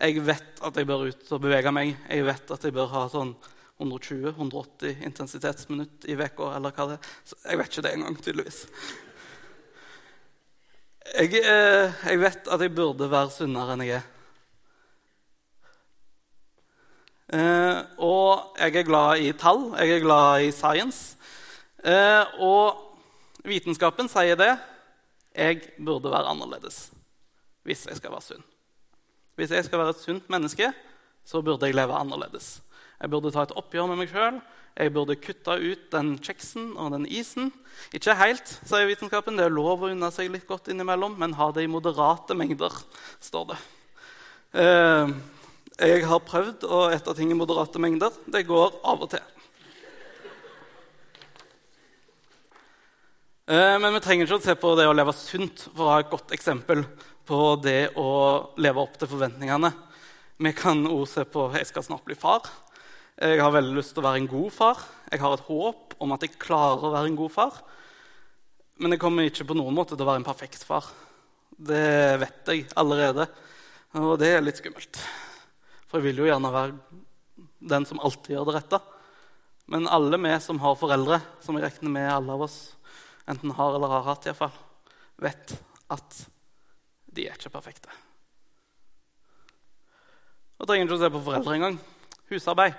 Jeg 0.00 0.22
vet 0.24 0.60
at 0.64 0.76
jeg 0.76 0.88
bør 0.88 1.08
ut 1.08 1.32
og 1.32 1.42
bevege 1.42 1.72
meg. 1.72 1.94
Jeg 2.08 2.24
vet 2.24 2.52
at 2.54 2.64
jeg 2.64 2.76
bør 2.76 2.92
ha 2.92 3.06
sånn 3.12 3.34
120-180 3.80 5.04
intensitetsminutt 5.08 6.04
i 6.04 6.16
uka, 6.16 6.50
eller 6.56 6.74
hva 6.76 6.86
det 6.90 6.98
er. 6.98 7.12
Jeg 7.48 7.60
vet 7.60 7.70
ikke 7.70 7.84
det 7.86 7.92
engang, 7.96 8.18
tydeligvis. 8.20 8.60
Jeg, 11.10 11.40
eh, 11.40 12.00
jeg, 12.06 12.20
vet 12.20 12.48
at 12.52 12.64
jeg 12.64 12.74
burde 12.76 13.08
være 13.10 13.32
sunnere 13.34 13.74
enn 13.74 13.84
jeg 13.86 13.98
er. 13.98 14.08
Eh, 17.30 17.80
og 18.04 18.58
jeg 18.60 18.76
er 18.76 18.86
glad 18.86 19.24
i 19.24 19.32
tall, 19.38 19.70
jeg 19.78 19.96
er 19.96 20.04
glad 20.04 20.44
i 20.44 20.52
science. 20.54 21.16
Eh, 21.84 22.36
og 22.44 23.44
vitenskapen 23.48 24.10
sier 24.12 24.36
det. 24.36 24.52
Jeg 25.36 25.62
burde 25.78 26.10
være 26.10 26.30
annerledes 26.32 26.88
hvis 27.66 27.84
jeg 27.86 27.98
skal 27.98 28.14
være 28.14 28.24
sunn. 28.24 28.44
Hvis 29.36 29.52
jeg 29.52 29.64
skal 29.66 29.78
være 29.82 29.92
et 29.94 30.00
sunt 30.02 30.30
menneske, 30.32 30.70
så 31.24 31.42
burde 31.44 31.68
jeg 31.68 31.76
leve 31.76 31.94
annerledes. 31.94 32.60
Jeg 33.00 33.10
burde 33.12 33.32
ta 33.32 33.44
et 33.44 33.54
oppgjør 33.56 33.90
med 33.90 34.00
meg 34.00 34.10
sjøl. 34.12 34.40
Jeg 34.76 34.92
burde 34.94 35.16
kutte 35.20 35.56
ut 35.60 35.82
den 35.92 36.14
kjeksen 36.22 36.70
og 36.80 36.92
den 36.94 37.06
isen. 37.08 37.50
Ikke 37.96 38.16
helt, 38.16 38.52
sier 38.68 38.88
vitenskapen. 38.88 39.36
Det 39.38 39.46
er 39.48 39.54
lov 39.54 39.84
å 39.84 39.90
unne 39.92 40.10
seg 40.14 40.30
litt 40.32 40.46
godt 40.48 40.70
innimellom, 40.72 41.18
men 41.20 41.36
ha 41.38 41.50
det 41.54 41.66
i 41.66 41.70
moderate 41.70 42.36
mengder, 42.38 42.74
står 43.20 43.50
det. 43.52 43.58
Eh, 44.60 45.12
jeg 45.80 46.06
har 46.10 46.24
prøvd 46.26 46.64
å 46.68 46.86
ete 46.92 47.16
ting 47.16 47.32
i 47.32 47.38
moderate 47.38 47.80
mengder. 47.82 48.14
Det 48.28 48.44
går 48.48 48.80
av 48.84 49.06
og 49.06 49.12
til. 49.14 49.39
Men 53.50 53.94
vi 53.96 54.00
trenger 54.04 54.28
ikke 54.28 54.36
å 54.38 54.42
se 54.44 54.54
på 54.62 54.68
det 54.78 54.84
å 54.86 54.92
leve 54.94 55.10
sunt 55.16 55.64
for 55.72 55.82
å 55.82 55.94
ha 55.96 56.02
et 56.04 56.10
godt 56.12 56.30
eksempel 56.36 56.84
på 57.26 57.38
det 57.58 57.96
å 57.98 58.10
leve 58.62 58.78
opp 58.78 58.94
til 59.00 59.10
forventningene. 59.10 59.72
Vi 60.38 60.52
kan 60.54 60.84
også 60.86 61.16
se 61.16 61.24
på 61.32 61.48
jeg 61.56 61.66
skal 61.66 61.82
snart 61.82 62.06
bli 62.06 62.14
far. 62.14 62.46
Jeg 63.18 63.42
har 63.42 63.50
veldig 63.50 63.74
lyst 63.74 63.96
til 63.96 64.04
å 64.04 64.06
være 64.06 64.22
en 64.22 64.30
god 64.30 64.54
far. 64.54 64.86
Jeg 65.10 65.24
har 65.24 65.34
et 65.34 65.44
håp 65.48 65.98
om 65.98 66.14
at 66.14 66.22
jeg 66.28 66.38
klarer 66.38 66.86
å 66.86 66.92
være 66.94 67.10
en 67.10 67.18
god 67.18 67.34
far. 67.34 67.58
Men 68.78 68.94
jeg 68.94 69.02
kommer 69.02 69.26
ikke 69.26 69.48
på 69.50 69.58
noen 69.58 69.74
måte 69.76 69.98
til 69.98 70.06
å 70.06 70.10
være 70.12 70.22
en 70.22 70.30
perfekt 70.30 70.62
far. 70.64 70.86
Det 71.50 71.84
vet 72.22 72.54
jeg 72.54 72.68
allerede, 72.78 73.26
og 73.98 74.14
det 74.22 74.30
er 74.30 74.46
litt 74.46 74.62
skummelt. 74.62 75.02
For 75.90 75.98
jeg 75.98 76.12
vil 76.12 76.22
jo 76.22 76.30
gjerne 76.30 76.54
være 76.54 76.78
den 77.74 77.90
som 77.90 77.98
alltid 77.98 78.38
gjør 78.38 78.52
det 78.52 78.60
rette. 78.60 78.84
Men 79.74 79.90
alle 79.90 80.22
vi 80.22 80.38
som 80.38 80.62
har 80.62 80.78
foreldre, 80.78 81.18
som 81.42 81.58
jeg 81.58 81.66
regner 81.66 81.98
med 81.98 82.14
alle 82.14 82.38
av 82.38 82.46
oss 82.46 82.60
enten 83.28 83.54
har 83.56 83.74
eller 83.74 83.92
har 83.92 84.06
hatt, 84.08 84.28
i 84.30 84.36
fall, 84.36 84.54
vet 85.20 85.56
at 85.90 86.20
de 87.10 87.26
er 87.26 87.36
ikke 87.36 87.52
perfekte. 87.52 87.90
Da 90.60 90.68
trenger 90.68 90.86
ikke 90.86 90.98
å 90.98 91.02
se 91.02 91.10
på 91.12 91.24
foreldre 91.24 91.56
engang. 91.56 91.80
Husarbeid. 92.30 92.76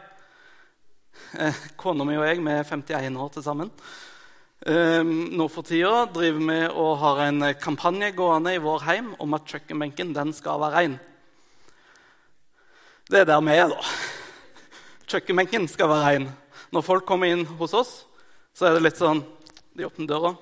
Eh, 1.35 1.61
Kona 1.79 2.05
mi 2.07 2.15
og 2.15 2.27
jeg 2.27 2.39
vi 2.39 2.53
er 2.53 2.67
51 2.67 3.17
år 3.19 3.31
til 3.33 3.45
sammen. 3.45 3.71
Eh, 4.61 5.01
nå 5.01 5.47
for 5.49 5.65
tida 5.65 6.05
driver 6.13 6.43
vi 6.45 6.59
og 6.69 6.91
har 7.01 7.23
en 7.25 7.47
kampanje 7.57 8.11
gående 8.13 8.53
i 8.53 8.61
vår 8.61 8.85
heim 8.85 9.07
om 9.19 9.33
at 9.33 9.49
kjøkkenbenken 9.49 10.13
den 10.13 10.33
skal 10.37 10.61
være 10.61 10.75
rein. 10.77 10.99
Det 13.09 13.23
er 13.23 13.27
der 13.27 13.41
vi 13.43 13.57
er, 13.57 13.73
da. 13.73 13.81
Kjøkkenbenken 15.09 15.65
skal 15.67 15.89
være 15.91 16.05
rein. 16.05 16.29
Når 16.71 16.85
folk 16.85 17.09
kommer 17.09 17.33
inn 17.33 17.43
hos 17.59 17.73
oss, 17.75 17.95
så 18.53 18.69
er 18.69 18.77
det 18.77 18.85
litt 18.85 19.01
sånn 19.01 19.25
De 19.81 19.87
åpner 19.87 20.05
døra, 20.05 20.35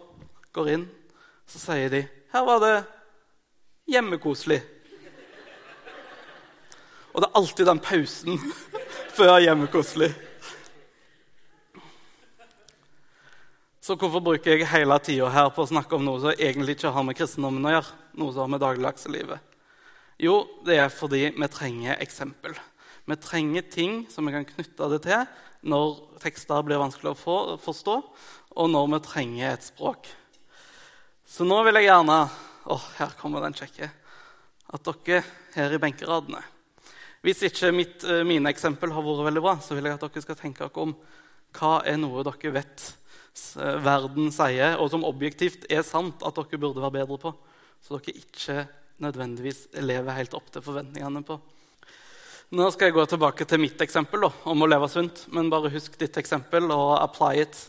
går 0.51 0.69
inn, 0.73 0.81
så 1.47 1.59
sier 1.61 1.89
de 1.89 2.01
'Her 2.33 2.43
var 2.43 2.59
det 2.59 2.85
hjemmekoselig'. 3.87 4.65
Og 7.13 7.21
det 7.21 7.29
er 7.29 7.37
alltid 7.39 7.65
den 7.65 7.79
pausen 7.79 8.39
før 9.17 9.39
hjemmekoselig. 9.39 10.11
Så 13.79 13.95
hvorfor 13.95 14.19
bruker 14.19 14.57
jeg 14.57 14.67
hele 14.67 14.99
tida 14.99 15.29
her 15.29 15.49
på 15.49 15.63
å 15.63 15.71
snakke 15.71 15.95
om 15.95 16.03
noe 16.03 16.19
som 16.19 16.35
egentlig 16.35 16.75
ikke 16.75 16.91
har 16.91 17.03
med 17.03 17.15
kristendommen 17.15 17.65
å 17.65 17.77
gjøre? 17.77 17.95
Noe 18.19 18.33
som 18.33 18.41
har 18.41 18.51
med 18.51 18.59
dagligdagslivet? 18.59 19.39
Jo, 20.19 20.43
det 20.65 20.77
er 20.83 20.89
fordi 20.91 21.29
vi 21.31 21.47
trenger 21.47 21.95
eksempel. 21.95 22.59
Vi 23.05 23.15
trenger 23.15 23.61
ting 23.71 24.03
som 24.11 24.27
vi 24.27 24.35
kan 24.35 24.45
knytte 24.45 24.91
det 24.91 25.05
til 25.07 25.23
når 25.61 26.19
tekster 26.23 26.63
blir 26.63 26.79
vanskelig 26.79 27.11
å 27.11 27.57
forstå, 27.59 27.95
og 28.55 28.69
når 28.71 28.87
vi 28.93 29.01
trenger 29.05 29.53
et 29.53 29.67
språk. 29.67 30.09
Så 31.29 31.45
nå 31.45 31.59
vil 31.67 31.77
jeg 31.79 31.89
gjerne 31.91 32.21
Å, 32.69 32.75
her 32.99 33.13
kommer 33.17 33.41
den 33.45 33.55
kjekke. 33.57 33.87
At 34.73 34.85
dere 34.85 35.23
her 35.55 35.73
i 35.73 35.79
benkeradene 35.81 36.41
Hvis 37.25 37.41
ikke 37.47 37.71
mitt, 37.73 38.03
eh, 38.03 38.25
mine 38.27 38.51
eksempel 38.51 38.91
har 38.93 39.05
vært 39.05 39.27
veldig 39.29 39.43
bra, 39.45 39.55
så 39.61 39.77
vil 39.77 39.87
jeg 39.87 39.97
at 39.97 40.05
dere 40.05 40.25
skal 40.25 40.37
tenke 40.37 40.65
dere 40.65 40.85
om 40.85 40.95
hva 41.57 41.79
er 41.87 41.97
noe 41.97 42.21
dere 42.25 42.51
vet 42.53 42.89
Eh, 43.59 43.77
verden 43.83 44.31
sier, 44.33 44.75
og 44.79 44.89
som 44.91 45.05
objektivt 45.07 45.67
er 45.71 45.85
sant 45.87 46.23
at 46.25 46.37
dere 46.37 46.59
burde 46.61 46.83
være 46.83 46.99
bedre 46.99 47.19
på. 47.21 47.33
Så 47.83 47.97
dere 47.97 48.17
ikke 48.19 48.65
nødvendigvis 49.03 49.67
lever 49.79 50.17
helt 50.17 50.35
opp 50.37 50.49
til 50.51 50.65
forventningene 50.65 51.23
på. 51.25 51.39
Nå 52.57 52.65
skal 52.73 52.89
jeg 52.89 52.97
gå 52.97 53.05
tilbake 53.05 53.45
til 53.45 53.61
mitt 53.61 53.81
eksempel 53.85 54.25
da, 54.25 54.31
om 54.49 54.65
å 54.65 54.69
leve 54.69 54.89
sunt. 54.91 55.27
Men 55.33 55.51
bare 55.53 55.71
husk 55.71 55.99
ditt 56.01 56.17
eksempel 56.19 56.71
og 56.73 56.97
apply 56.97 57.43
it. 57.45 57.59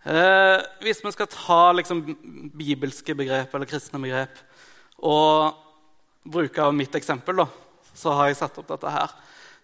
Eh, 0.00 0.58
hvis 0.80 1.02
vi 1.04 1.12
skal 1.12 1.28
ta 1.28 1.72
liksom, 1.76 2.04
bibelske 2.56 3.12
begrep 3.16 3.52
eller 3.54 3.68
kristne 3.68 4.00
begrep 4.00 4.38
og 5.04 5.58
bruke 6.24 6.70
mitt 6.72 6.94
eksempel, 6.96 7.42
da, 7.42 7.46
så 7.96 8.14
har 8.16 8.30
jeg 8.30 8.38
satt 8.40 8.56
opp 8.60 8.70
dette 8.70 8.94
her. 8.94 9.12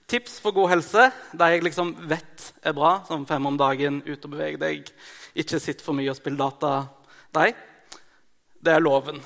Tips 0.06 0.36
for 0.44 0.54
god 0.56 0.74
helse, 0.74 1.08
det 1.32 1.48
jeg 1.52 1.64
liksom 1.64 1.94
vet 2.08 2.50
er 2.62 2.76
bra, 2.76 2.98
som 3.08 3.24
fem 3.28 3.48
om 3.48 3.56
dagen, 3.58 4.02
ut 4.04 4.28
og 4.28 4.36
beveg 4.36 4.60
deg, 4.60 4.92
ikke 5.36 5.60
sitt 5.60 5.82
for 5.84 5.96
mye 5.96 6.12
og 6.12 6.18
spill 6.20 6.36
data, 6.38 6.84
deg 7.36 7.56
det 8.66 8.74
er 8.74 8.82
loven. 8.82 9.20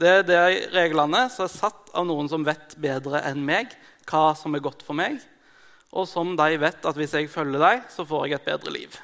Det 0.00 0.10
er 0.10 0.26
de 0.26 0.40
reglene 0.72 1.26
som 1.32 1.46
er 1.46 1.52
satt 1.52 1.92
av 1.94 2.06
noen 2.08 2.28
som 2.30 2.44
vet 2.46 2.76
bedre 2.80 3.22
enn 3.28 3.42
meg 3.44 3.74
hva 4.08 4.32
som 4.38 4.54
er 4.54 4.64
godt 4.64 4.82
for 4.86 4.98
meg, 4.98 5.20
og 5.92 6.08
som 6.08 6.34
de 6.38 6.60
vet 6.60 6.88
at 6.88 6.98
hvis 6.98 7.16
jeg 7.18 7.30
følger 7.32 7.62
dem, 7.62 7.88
så 7.92 8.06
får 8.08 8.28
jeg 8.28 8.40
et 8.40 8.48
bedre 8.48 8.74
liv. 8.74 9.00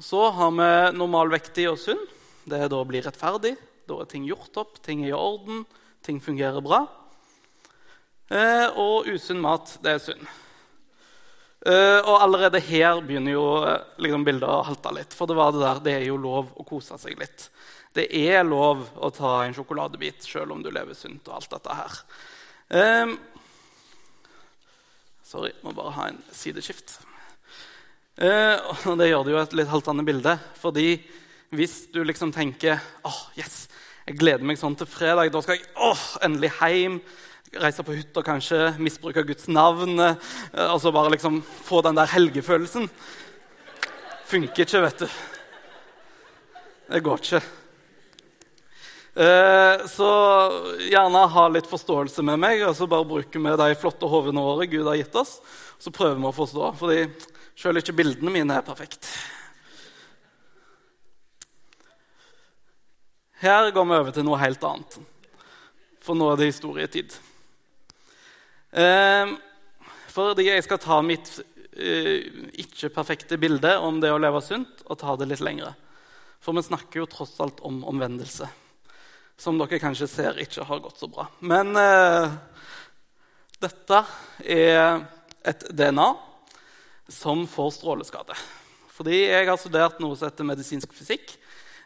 Så 0.00 0.30
har 0.32 0.52
vi 0.56 0.68
normalvektig 0.96 1.66
og 1.68 1.76
sunn. 1.80 2.00
Det 2.48 2.56
er 2.56 2.70
da 2.72 2.80
blir 2.88 3.04
rettferdig. 3.04 3.52
Da 3.84 3.98
er 4.00 4.08
ting 4.08 4.24
gjort 4.24 4.56
opp, 4.62 4.78
ting 4.80 5.02
er 5.04 5.10
i 5.10 5.16
orden, 5.16 5.66
ting 6.06 6.22
fungerer 6.24 6.64
bra. 6.64 6.86
Eh, 8.32 8.78
og 8.80 9.10
usunn 9.10 9.42
mat, 9.42 9.74
det 9.84 9.92
er 9.92 10.00
sunn. 10.00 10.30
Eh, 11.68 11.98
og 11.98 12.14
allerede 12.16 12.62
her 12.64 13.02
begynner 13.04 13.34
jo 13.34 13.44
eh, 13.68 13.82
liksom, 14.00 14.24
bildet 14.24 14.48
å 14.48 14.62
halte 14.70 14.94
litt. 14.96 15.16
For 15.16 15.28
det 15.28 15.36
var 15.36 15.52
det 15.52 15.60
der, 15.66 15.84
det 15.84 15.96
er 15.98 16.06
jo 16.08 16.16
lov 16.22 16.54
å 16.56 16.64
kose 16.64 16.96
seg 17.02 17.20
litt. 17.20 17.50
Det 17.92 18.06
er 18.22 18.40
lov 18.46 18.86
å 18.96 19.12
ta 19.12 19.34
en 19.44 19.56
sjokoladebit 19.56 20.24
selv 20.24 20.56
om 20.56 20.64
du 20.64 20.70
lever 20.72 20.96
sunt 20.96 21.28
og 21.28 21.42
alt 21.42 21.52
dette 21.58 21.76
her. 21.76 22.00
Um, 22.70 23.16
sorry, 25.26 25.52
må 25.66 25.74
bare 25.76 25.96
ha 25.98 26.10
en 26.12 26.22
sideskift. 26.32 27.00
Uh, 28.20 28.60
og 28.90 28.98
det 29.00 29.08
gjør 29.08 29.24
det 29.24 29.32
jo 29.32 29.40
et 29.40 29.56
litt 29.56 29.72
haltende 29.72 30.04
bilde. 30.04 30.36
fordi 30.60 31.00
hvis 31.50 31.88
du 31.90 32.02
liksom 32.04 32.30
tenker 32.30 32.76
åh, 33.02 33.08
oh, 33.10 33.22
yes, 33.34 33.64
jeg 34.06 34.18
gleder 34.20 34.44
meg 34.46 34.58
sånn 34.60 34.76
til 34.78 34.86
fredag, 34.86 35.32
da 35.32 35.40
skal 35.42 35.56
jeg 35.56 35.66
oh, 35.82 36.04
endelig 36.22 36.52
hjem 36.60 37.00
reise 37.58 37.82
på 37.82 37.96
hytta, 37.96 38.22
kanskje, 38.22 38.74
misbruke 38.78 39.24
Guds 39.26 39.48
navn. 39.50 39.98
Eh, 39.98 40.14
altså 40.54 40.92
bare 40.94 41.10
liksom 41.16 41.40
få 41.42 41.80
den 41.82 41.98
der 41.98 42.10
helgefølelsen. 42.12 42.86
Funker 44.30 44.62
ikke, 44.62 44.84
vet 44.84 45.02
du. 45.02 45.08
Det 46.90 47.02
går 47.06 47.24
ikke. 47.24 47.42
Eh, 49.10 49.86
så 49.90 50.10
gjerne 50.86 51.26
ha 51.34 51.48
litt 51.50 51.66
forståelse 51.70 52.22
med 52.26 52.38
meg, 52.42 52.62
og 52.68 52.76
så 52.78 52.86
bare 52.90 53.08
bruker 53.10 53.42
vi 53.42 53.58
de 53.58 53.80
flotte 53.80 54.10
hodene 54.10 54.44
våre 54.46 54.70
Gud 54.70 54.86
har 54.86 55.00
gitt 55.00 55.18
oss. 55.18 55.40
Så 55.82 55.90
prøver 55.94 56.20
vi 56.20 56.30
å 56.30 56.36
forstå, 56.36 56.72
fordi 56.78 57.02
selv 57.60 57.80
ikke 57.80 57.96
bildene 57.96 58.32
mine 58.32 58.56
er 58.56 58.64
perfekte. 58.64 59.10
Her 63.40 63.70
går 63.72 63.86
vi 63.88 63.96
over 63.96 64.14
til 64.16 64.26
noe 64.26 64.40
helt 64.40 64.64
annet. 64.68 64.96
For 66.04 66.16
nå 66.16 66.30
er 66.30 66.40
det 66.40 66.50
historietid. 66.50 67.14
Eh, 68.70 69.32
fordi 70.12 70.46
jeg 70.46 70.64
skal 70.64 70.80
ta 70.80 71.00
mitt 71.04 71.32
eh, 71.72 72.28
ikke-perfekte 72.62 73.38
bilde 73.40 73.74
om 73.80 74.00
det 74.00 74.12
å 74.12 74.20
leve 74.20 74.42
sunt 74.44 74.84
og 74.86 75.00
ta 75.00 75.16
det 75.16 75.28
litt 75.30 75.44
lengre. 75.44 75.72
For 76.40 76.56
vi 76.56 76.64
snakker 76.64 77.02
jo 77.02 77.10
tross 77.10 77.36
alt 77.44 77.60
om 77.66 77.82
omvendelse, 77.88 78.48
som 79.40 79.60
dere 79.60 79.80
kanskje 79.82 80.08
ser 80.08 80.40
ikke 80.40 80.64
har 80.68 80.80
gått 80.84 81.00
så 81.00 81.08
bra. 81.12 81.28
Men 81.44 81.76
eh, 81.76 82.32
dette 83.60 84.04
er 84.44 85.04
et 85.48 85.68
DNA 85.76 86.08
som 87.12 87.46
får 87.50 87.74
stråleskade. 87.76 88.36
Fordi 88.94 89.24
jeg 89.24 89.48
har 89.48 89.58
studert 89.60 90.00
noe 90.02 90.16
som 90.16 90.28
heter 90.28 90.46
medisinsk 90.48 90.92
fysikk. 90.94 91.34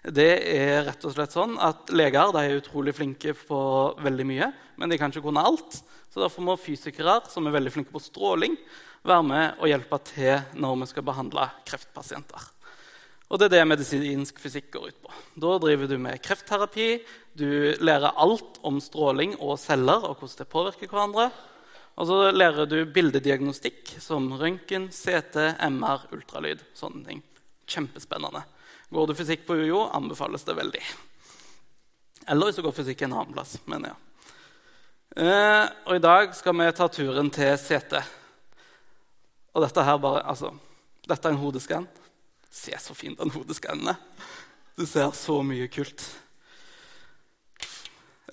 Det 0.04 0.30
er 0.52 0.82
rett 0.84 1.04
og 1.08 1.14
slett 1.14 1.32
sånn 1.32 1.54
at 1.64 1.88
Leger 1.96 2.36
er 2.36 2.58
utrolig 2.58 2.92
flinke 2.96 3.32
på 3.38 3.60
veldig 4.04 4.26
mye, 4.28 4.50
men 4.76 4.90
de 4.92 4.98
kan 5.00 5.12
ikke 5.12 5.24
kunne 5.24 5.44
alt. 5.44 5.78
Så 6.12 6.20
Derfor 6.20 6.44
må 6.44 6.58
fysikere 6.60 7.22
som 7.32 7.46
er 7.48 7.54
veldig 7.56 7.72
flinke 7.72 7.94
på 7.94 8.02
stråling, 8.02 8.58
være 9.04 9.24
med 9.26 9.62
og 9.62 9.70
hjelpe 9.70 9.98
til 10.08 10.60
når 10.60 10.76
vi 10.82 10.90
skal 10.92 11.06
behandle 11.08 11.48
kreftpasienter. 11.68 12.50
Og 13.32 13.40
Det 13.40 13.48
er 13.48 13.54
det 13.56 13.64
medisinsk 13.66 14.38
fysikk 14.38 14.68
går 14.76 14.92
ut 14.92 15.00
på. 15.02 15.10
Da 15.40 15.56
driver 15.58 15.88
du 15.88 15.96
med 15.98 16.20
kreftterapi. 16.22 17.00
Du 17.34 17.74
lærer 17.80 18.14
alt 18.14 18.60
om 18.62 18.76
stråling 18.84 19.34
og 19.40 19.56
celler 19.58 20.04
og 20.04 20.20
hvordan 20.20 20.38
det 20.38 20.52
påvirker 20.52 20.92
hverandre. 20.92 21.30
Og 21.94 22.08
så 22.08 22.16
lærer 22.34 22.66
du 22.66 22.80
bildediagnostikk 22.90 23.94
som 24.02 24.26
røntgen, 24.40 24.88
CT, 24.90 25.36
MR, 25.70 26.08
ultralyd. 26.14 26.64
sånne 26.74 27.04
ting. 27.06 27.22
Kjempespennende. 27.70 28.42
Går 28.90 29.06
du 29.06 29.14
fysikk 29.14 29.46
på 29.46 29.54
UiO, 29.54 29.86
anbefales 29.94 30.44
det 30.44 30.56
veldig. 30.58 30.82
Eller 32.26 32.46
hvis 32.46 32.58
du 32.58 32.64
går 32.66 32.74
fysikk 32.74 33.02
en 33.02 33.14
annen 33.14 33.34
plass. 33.36 33.56
Men 33.70 33.86
ja. 33.88 33.94
Eh, 35.14 35.64
og 35.86 35.96
i 35.96 36.02
dag 36.02 36.34
skal 36.34 36.56
vi 36.58 36.70
ta 36.74 36.88
turen 36.90 37.30
til 37.30 37.54
CT. 37.58 38.00
Og 39.54 39.62
dette 39.62 39.86
her 39.86 40.00
bare, 40.02 40.24
altså, 40.26 40.50
dette 41.06 41.28
er 41.28 41.36
en 41.36 41.42
hodeskann. 41.42 41.86
Se 42.50 42.74
så 42.78 42.94
fin 42.94 43.14
den 43.18 43.30
hodeskannen 43.34 43.94
er. 43.94 44.00
Du 44.74 44.82
ser 44.86 45.12
så 45.14 45.38
mye 45.46 45.68
kult. 45.70 46.02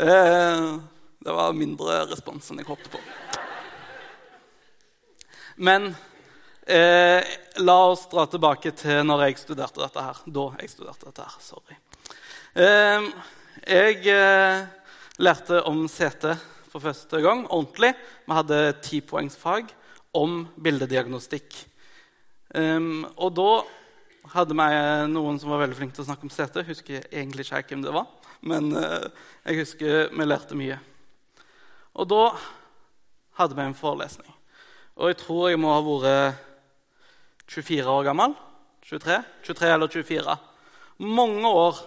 Eh, 0.01 0.69
det 1.21 1.35
var 1.37 1.53
mindre 1.53 2.07
respons 2.09 2.49
enn 2.49 2.63
jeg 2.63 2.69
håpet 2.69 2.89
på. 2.89 3.01
Men 5.61 5.91
Eh, 6.71 7.23
la 7.55 7.77
oss 7.89 8.03
dra 8.07 8.27
tilbake 8.29 8.69
til 8.77 9.01
når 9.07 9.25
jeg 9.25 9.39
studerte 9.41 9.81
dette 9.81 10.03
her. 10.05 10.19
Da 10.29 10.45
jeg 10.61 10.69
studerte 10.71 11.09
dette 11.09 11.25
her. 11.25 11.37
Sorry. 11.41 11.77
Eh, 12.53 13.07
jeg 13.65 14.05
eh, 14.13 14.61
lærte 15.19 15.63
om 15.67 15.81
CT 15.89 16.29
for 16.71 16.83
første 16.85 17.21
gang 17.25 17.43
ordentlig. 17.49 17.91
Vi 18.27 18.37
hadde 18.37 18.61
tipoengsfag 18.85 19.73
om 20.15 20.45
bildediagnostikk. 20.61 21.57
Um, 22.51 23.05
og 23.15 23.31
da 23.35 23.51
hadde 24.33 24.55
vi 24.55 24.81
noen 25.11 25.37
som 25.39 25.53
var 25.53 25.63
veldig 25.63 25.77
flinke 25.77 25.95
til 25.95 26.03
å 26.03 26.09
snakke 26.09 26.27
om 26.27 26.33
CT. 26.33 26.61
Jeg 26.61 26.69
husker 26.71 27.07
egentlig 27.07 27.47
ikke 27.47 27.71
hvem 27.71 27.85
det 27.85 27.95
var, 27.95 28.09
men 28.43 28.73
uh, 28.75 29.07
jeg 29.47 29.63
husker 29.63 30.11
vi 30.11 30.27
lærte 30.27 30.59
mye. 30.59 30.75
Og 31.95 32.11
da 32.11 32.25
hadde 33.39 33.55
vi 33.55 33.67
en 33.69 33.79
forelesning. 33.79 34.30
Og 35.01 35.09
jeg 35.09 35.17
tror 35.17 35.47
jeg 35.49 35.57
må 35.57 35.71
ha 35.73 35.81
vært 35.81 36.41
24 37.49 37.89
år 37.89 38.05
gammel. 38.05 38.35
23, 38.85 39.17
23 39.47 39.71
eller 39.73 39.89
24. 39.89 40.35
Mange 41.01 41.49
år 41.49 41.79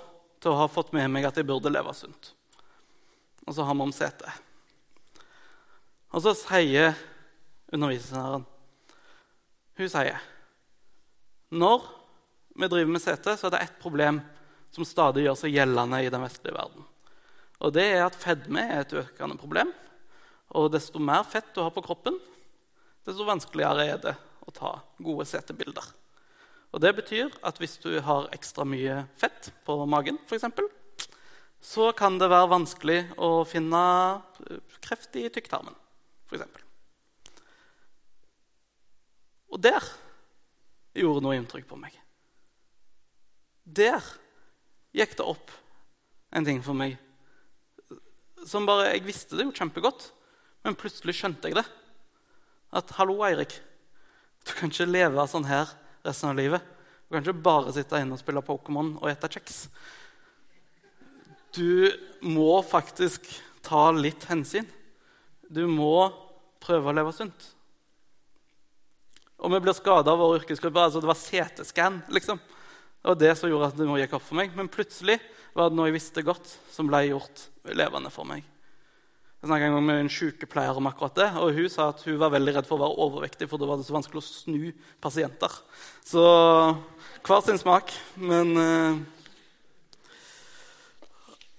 til 0.43 0.51
å 0.51 0.59
ha 0.59 0.67
fått 0.71 0.91
med 0.97 1.07
meg 1.15 1.29
at 1.29 1.39
jeg 1.39 1.47
burde 1.47 1.71
leve 1.71 1.95
sunt. 1.95 2.33
Og 3.47 3.55
så 3.55 3.67
har 3.67 3.79
vi 3.79 3.87
om 3.87 3.95
CT. 3.95 4.25
Og 6.15 6.25
så 6.25 6.35
sier 6.39 6.95
underviseren 7.75 8.45
Hun 9.75 9.91
sier 9.91 10.21
når 11.55 11.87
vi 12.59 12.67
driver 12.71 12.91
med 12.91 13.03
CT, 13.03 13.35
så 13.39 13.47
er 13.47 13.53
det 13.55 13.63
ett 13.63 13.79
problem 13.83 14.21
som 14.75 14.87
stadig 14.87 15.23
gjør 15.23 15.37
seg 15.39 15.55
gjeldende 15.55 16.01
i 16.03 16.11
den 16.11 16.23
vestlige 16.23 16.55
verden. 16.57 16.87
Og 17.63 17.75
det 17.75 17.85
er 17.95 18.07
at 18.09 18.19
fedme 18.19 18.63
er 18.63 18.83
et 18.83 18.95
økende 18.99 19.39
problem. 19.39 19.71
Og 20.55 20.73
desto 20.75 21.03
mer 21.03 21.23
fett 21.27 21.53
du 21.55 21.63
har 21.63 21.71
på 21.75 21.83
kroppen, 21.85 22.19
desto 23.05 23.27
vanskeligere 23.29 23.87
er 23.87 24.01
det 24.03 24.15
å 24.45 24.55
ta 24.55 24.73
gode 25.03 25.27
setebilder. 25.29 25.87
Og 26.75 26.81
Det 26.83 26.91
betyr 26.97 27.31
at 27.47 27.61
hvis 27.63 27.79
du 27.79 28.01
har 28.03 28.31
ekstra 28.35 28.67
mye 28.67 29.05
fett 29.17 29.53
på 29.65 29.77
magen, 29.87 30.19
eksempel, 30.27 30.67
så 31.65 31.93
kan 31.97 32.19
det 32.19 32.29
være 32.29 32.51
vanskelig 32.51 32.99
å 33.17 33.45
finne 33.49 33.81
kreft 34.85 35.17
i 35.17 35.29
tykktarmen. 35.33 35.77
Eksempel. 36.35 36.65
og 39.55 39.61
der 39.63 39.85
gjorde 40.99 41.23
noe 41.23 41.37
inntrykk 41.39 41.69
på 41.71 41.77
meg. 41.79 41.95
Der 43.63 44.03
gikk 44.95 45.15
det 45.15 45.27
opp 45.27 45.53
en 46.35 46.47
ting 46.47 46.59
for 46.63 46.75
meg 46.75 46.99
som 48.45 48.67
bare, 48.67 48.91
Jeg 48.93 49.07
visste 49.07 49.39
det 49.39 49.47
jo 49.47 49.55
kjempegodt, 49.57 50.11
men 50.67 50.77
plutselig 50.77 51.15
skjønte 51.17 51.49
jeg 51.49 51.57
det. 51.57 51.65
At 52.75 52.91
'hallo, 52.91 53.23
Eirik', 53.23 53.61
du 54.45 54.53
kan 54.53 54.71
ikke 54.73 54.91
leve 54.91 55.27
sånn 55.31 55.47
her 55.47 55.71
resten 56.05 56.33
av 56.33 56.37
livet. 56.37 56.63
Du 57.07 57.15
kan 57.15 57.23
ikke 57.23 57.45
bare 57.47 57.73
sitte 57.73 58.01
inne 58.03 58.17
og 58.17 58.21
spille 58.21 58.43
Pokémon 58.43 58.97
og 58.99 59.09
ete 59.09 59.31
kjeks. 59.31 59.69
Du 61.55 61.93
må 62.21 62.59
faktisk 62.67 63.29
ta 63.63 63.91
litt 63.95 64.27
hensyn. 64.27 64.67
Du 65.49 65.69
må 65.71 66.11
prøve 66.65 66.91
å 66.91 66.97
leve 66.97 67.13
sunt. 67.15 67.51
Og 69.39 69.53
vi 69.53 69.61
blir 69.63 69.77
skada 69.77 70.15
av 70.15 70.19
vår 70.19 70.41
yrkesgruppe. 70.41 70.81
altså 70.81 71.01
Det 71.01 71.11
var 71.11 71.21
CT-scan. 71.21 72.03
liksom. 72.09 72.39
Det 72.39 73.09
var 73.09 73.15
det 73.21 73.35
som 73.39 73.51
gjorde 73.51 73.67
at 73.69 73.77
det 73.77 73.87
gikk 74.01 74.17
opp 74.17 74.23
for 74.23 74.41
meg. 74.41 74.57
Men 74.57 74.69
plutselig 74.73 75.21
var 75.55 75.71
det 75.71 75.77
noe 75.77 75.91
jeg 75.91 75.99
visste 76.01 76.25
godt, 76.25 76.57
som 76.73 76.89
ble 76.89 77.05
gjort 77.11 77.49
levende 77.65 78.11
for 78.11 78.25
meg. 78.25 78.43
Jeg 79.45 79.51
snakket 79.51 79.67
en 79.69 79.75
gang 79.77 79.85
med 79.85 79.99
en 80.01 80.09
sykepleier 80.09 80.79
om 80.81 80.87
akkurat 80.89 81.19
det, 81.19 81.27
og 81.37 81.51
hun 81.53 81.67
sa 81.69 81.91
at 81.93 82.01
hun 82.09 82.15
var 82.17 82.31
veldig 82.33 82.53
redd 82.55 82.65
for 82.65 82.79
å 82.79 82.87
være 82.87 83.03
overvektig, 83.05 83.45
for 83.51 83.61
da 83.61 83.67
var 83.69 83.77
det 83.77 83.85
så 83.85 83.93
vanskelig 83.93 84.23
å 84.23 84.25
snu 84.25 84.71
pasienter. 85.05 85.53
Så 86.01 86.23
hver 87.29 87.43
sin 87.45 87.61
smak. 87.61 87.93
Men 88.17 88.55
eh, 88.57 89.03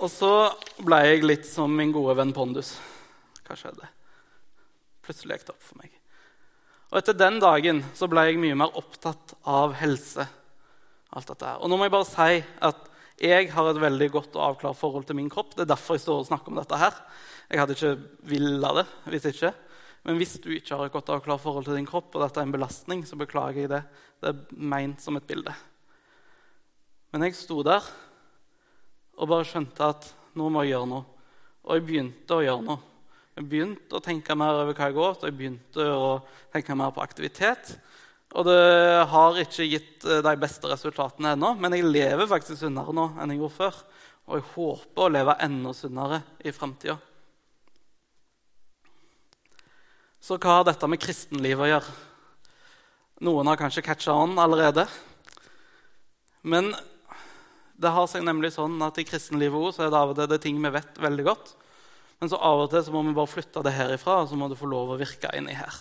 Og 0.02 0.10
så 0.10 0.32
ble 0.82 0.98
jeg 1.06 1.28
litt 1.30 1.46
som 1.46 1.78
min 1.78 1.94
gode 1.94 2.18
venn 2.18 2.34
Pondus. 2.34 2.74
Hva 3.46 3.54
skjedde? 3.54 3.92
Plutselig 5.06 5.38
gikk 5.38 5.46
det 5.52 5.54
opp 5.54 5.70
for 5.70 5.84
meg. 5.84 5.94
Og 6.90 6.98
etter 7.04 7.22
den 7.22 7.38
dagen 7.38 7.86
så 7.94 8.10
ble 8.10 8.26
jeg 8.32 8.42
mye 8.42 8.58
mer 8.66 8.74
opptatt 8.82 9.38
av 9.46 9.78
helse. 9.78 10.26
alt 11.14 11.30
dette. 11.30 11.54
Og 11.62 11.70
nå 11.70 11.78
må 11.78 11.86
jeg 11.86 11.98
bare 12.00 12.10
si 12.10 12.44
at 12.66 12.95
jeg 13.22 13.48
har 13.54 13.70
et 13.70 13.80
veldig 13.80 14.10
godt 14.12 14.34
og 14.36 14.44
avklart 14.50 14.80
forhold 14.80 15.06
til 15.08 15.16
min 15.16 15.30
kropp. 15.32 15.54
Det 15.56 15.64
er 15.64 15.72
derfor 15.72 15.96
jeg 15.96 16.04
står 16.04 16.24
og 16.24 16.28
snakker 16.28 16.52
om 16.52 16.60
dette 16.60 16.80
her. 16.80 16.98
Jeg 17.48 17.62
hadde 17.62 17.78
ikke 17.78 17.94
villa 18.28 18.74
det 18.82 18.86
hvis 19.14 19.30
ikke. 19.32 19.54
Men 20.06 20.20
hvis 20.20 20.36
du 20.44 20.52
ikke 20.54 20.76
har 20.76 20.86
et 20.86 20.94
godt 20.94 21.14
avklart 21.16 21.42
forhold 21.42 21.66
til 21.66 21.78
din 21.80 21.88
kropp, 21.88 22.12
og 22.14 22.22
dette 22.22 22.42
er 22.42 22.46
en 22.46 22.54
belastning, 22.54 23.06
så 23.08 23.18
beklager 23.18 23.64
jeg 23.64 23.72
det. 23.72 23.82
Det 24.22 24.34
er 24.34 24.60
meint 24.74 25.02
som 25.02 25.18
et 25.18 25.26
bilde. 25.26 25.54
Men 27.14 27.26
jeg 27.26 27.38
sto 27.40 27.62
der 27.66 27.86
og 29.16 29.32
bare 29.32 29.48
skjønte 29.48 29.88
at 29.88 30.10
nå 30.36 30.50
må 30.52 30.66
jeg 30.66 30.76
gjøre 30.76 30.92
noe. 30.92 31.08
Og 31.66 31.78
jeg 31.78 31.86
begynte 31.88 32.36
å 32.36 32.44
gjøre 32.44 32.66
noe. 32.68 32.92
Jeg 33.36 33.48
begynte 33.52 33.98
å 33.98 34.04
tenke 34.04 34.36
mer 34.38 34.60
over 34.62 34.76
hva 34.76 34.90
jeg 34.92 34.96
går 34.96 35.16
til, 35.16 35.32
jeg 35.32 35.38
begynte 35.40 35.86
å 35.92 36.10
tenke 36.54 36.76
mer 36.78 36.92
på 36.96 37.04
aktivitet. 37.04 37.74
Og 38.36 38.44
det 38.48 38.62
har 39.12 39.38
ikke 39.40 39.68
gitt 39.70 40.06
eh, 40.08 40.24
de 40.26 40.34
beste 40.40 40.68
resultatene 40.68 41.36
ennå, 41.36 41.54
men 41.60 41.76
jeg 41.76 41.88
lever 41.88 42.28
faktisk 42.28 42.60
sunnere 42.60 42.96
nå 42.96 43.10
enn 43.16 43.32
jeg 43.32 43.40
gjorde 43.40 43.58
før. 43.60 43.78
Og 44.26 44.40
jeg 44.40 44.48
håper 44.56 45.06
å 45.06 45.12
leve 45.14 45.38
enda 45.46 45.72
sunnere 45.78 46.22
i 46.44 46.52
framtida. 46.56 46.98
Så 50.26 50.40
hva 50.42 50.60
har 50.60 50.68
dette 50.68 50.90
med 50.90 51.00
kristenlivet 51.00 51.64
å 51.64 51.70
gjøre? 51.70 51.96
Noen 53.24 53.48
har 53.48 53.60
kanskje 53.60 53.86
catcha 53.86 54.16
on 54.18 54.34
allerede. 54.42 54.88
Men 56.42 56.74
det 57.80 57.92
har 57.94 58.08
seg 58.10 58.26
nemlig 58.26 58.52
sånn 58.56 58.76
at 58.84 58.98
i 59.00 59.06
kristenlivet 59.08 59.70
også 59.70 59.86
er 59.86 59.94
det 59.94 60.02
av 60.02 60.12
og 60.12 60.20
til 60.20 60.32
det 60.32 60.42
ting 60.44 60.60
vi 60.64 60.74
vet 60.74 61.00
veldig 61.00 61.28
godt. 61.30 61.54
Men 62.20 62.32
så 62.32 62.40
av 62.42 62.66
og 62.66 62.72
til 62.74 62.84
så 62.84 62.92
må 62.96 63.06
vi 63.06 63.16
bare 63.16 63.32
flytte 63.32 63.64
det 63.64 63.76
herifra, 63.76 64.24
og 64.24 64.32
så 64.32 64.40
må 64.40 64.50
det 64.50 64.60
få 64.60 64.68
lov 64.72 64.96
å 64.96 65.00
virke 65.00 65.32
inni 65.38 65.56
her. 65.56 65.78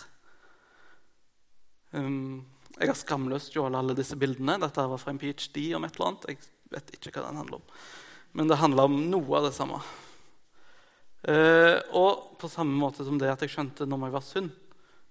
Um, 1.95 2.43
jeg 2.75 2.89
har 2.89 2.97
skamløst 2.99 3.53
stjålet 3.53 3.79
alle 3.79 3.95
disse 3.95 4.17
bildene. 4.19 4.57
Dette 4.59 4.83
var 4.83 4.99
fra 4.99 5.13
en 5.13 5.19
ph.d. 5.21 5.61
om 5.77 5.85
et 5.87 5.95
eller 5.95 6.09
annet. 6.09 6.25
Jeg 6.33 6.41
vet 6.73 6.91
ikke 6.97 7.13
hva 7.15 7.29
den 7.29 7.39
handler 7.39 7.61
om. 7.61 7.69
men 8.35 8.49
det 8.51 8.57
handler 8.59 8.89
om 8.89 8.97
noe 9.13 9.37
av 9.37 9.45
det 9.47 9.53
samme. 9.55 9.79
Uh, 11.25 11.79
og 11.95 12.35
på 12.41 12.49
samme 12.51 12.75
måte 12.75 13.05
som 13.07 13.15
det 13.17 13.31
at 13.31 13.41
jeg 13.41 13.53
skjønte 13.53 13.87
når 13.87 14.03
jeg 14.03 14.15
var 14.17 14.25
synd, 14.27 14.51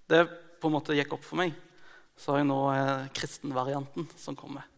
det 0.07 0.21
på 0.61 0.69
en 0.69 0.75
måte 0.77 0.95
gikk 0.95 1.17
opp 1.17 1.25
for 1.25 1.41
meg, 1.41 1.55
så 2.15 2.31
har 2.35 2.43
jeg 2.43 2.49
nå 2.51 2.59
uh, 2.69 3.09
kristenvarianten 3.17 4.05
som 4.21 4.37
kommer. 4.37 4.69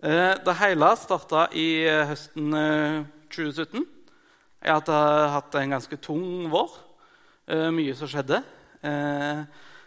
Uh, 0.00 0.32
det 0.40 0.56
hele 0.62 0.90
starta 0.96 1.46
i 1.52 1.68
høsten 2.08 2.56
2017. 3.28 3.84
Eh, 3.84 3.86
jeg 4.64 4.80
hadde 4.80 4.98
hatt 5.36 5.60
en 5.60 5.76
ganske 5.76 6.00
tung 6.02 6.48
vår. 6.50 6.72
Mye 7.70 7.92
som 7.94 8.08
skjedde. 8.10 8.40
Eh, 8.86 9.44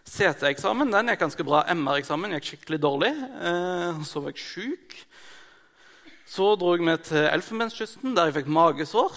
CT-eksamen 0.10 0.89
den 0.91 1.12
gikk 1.12 1.22
ganske 1.22 1.45
bra. 1.45 1.62
MR-eksamen 1.69 2.34
gikk 2.38 2.48
skikkelig 2.50 2.82
dårlig. 2.82 3.12
så 4.10 4.24
var 4.24 4.34
jeg 4.34 4.41
sjuk. 4.41 4.98
Så 6.30 6.52
dro 6.62 6.76
jeg 6.76 6.86
med 6.86 7.04
til 7.06 7.26
Elfenbenskysten, 7.30 8.15
der 8.17 8.30
jeg 8.30 8.39
fikk 8.39 8.52
magesår. 8.54 9.15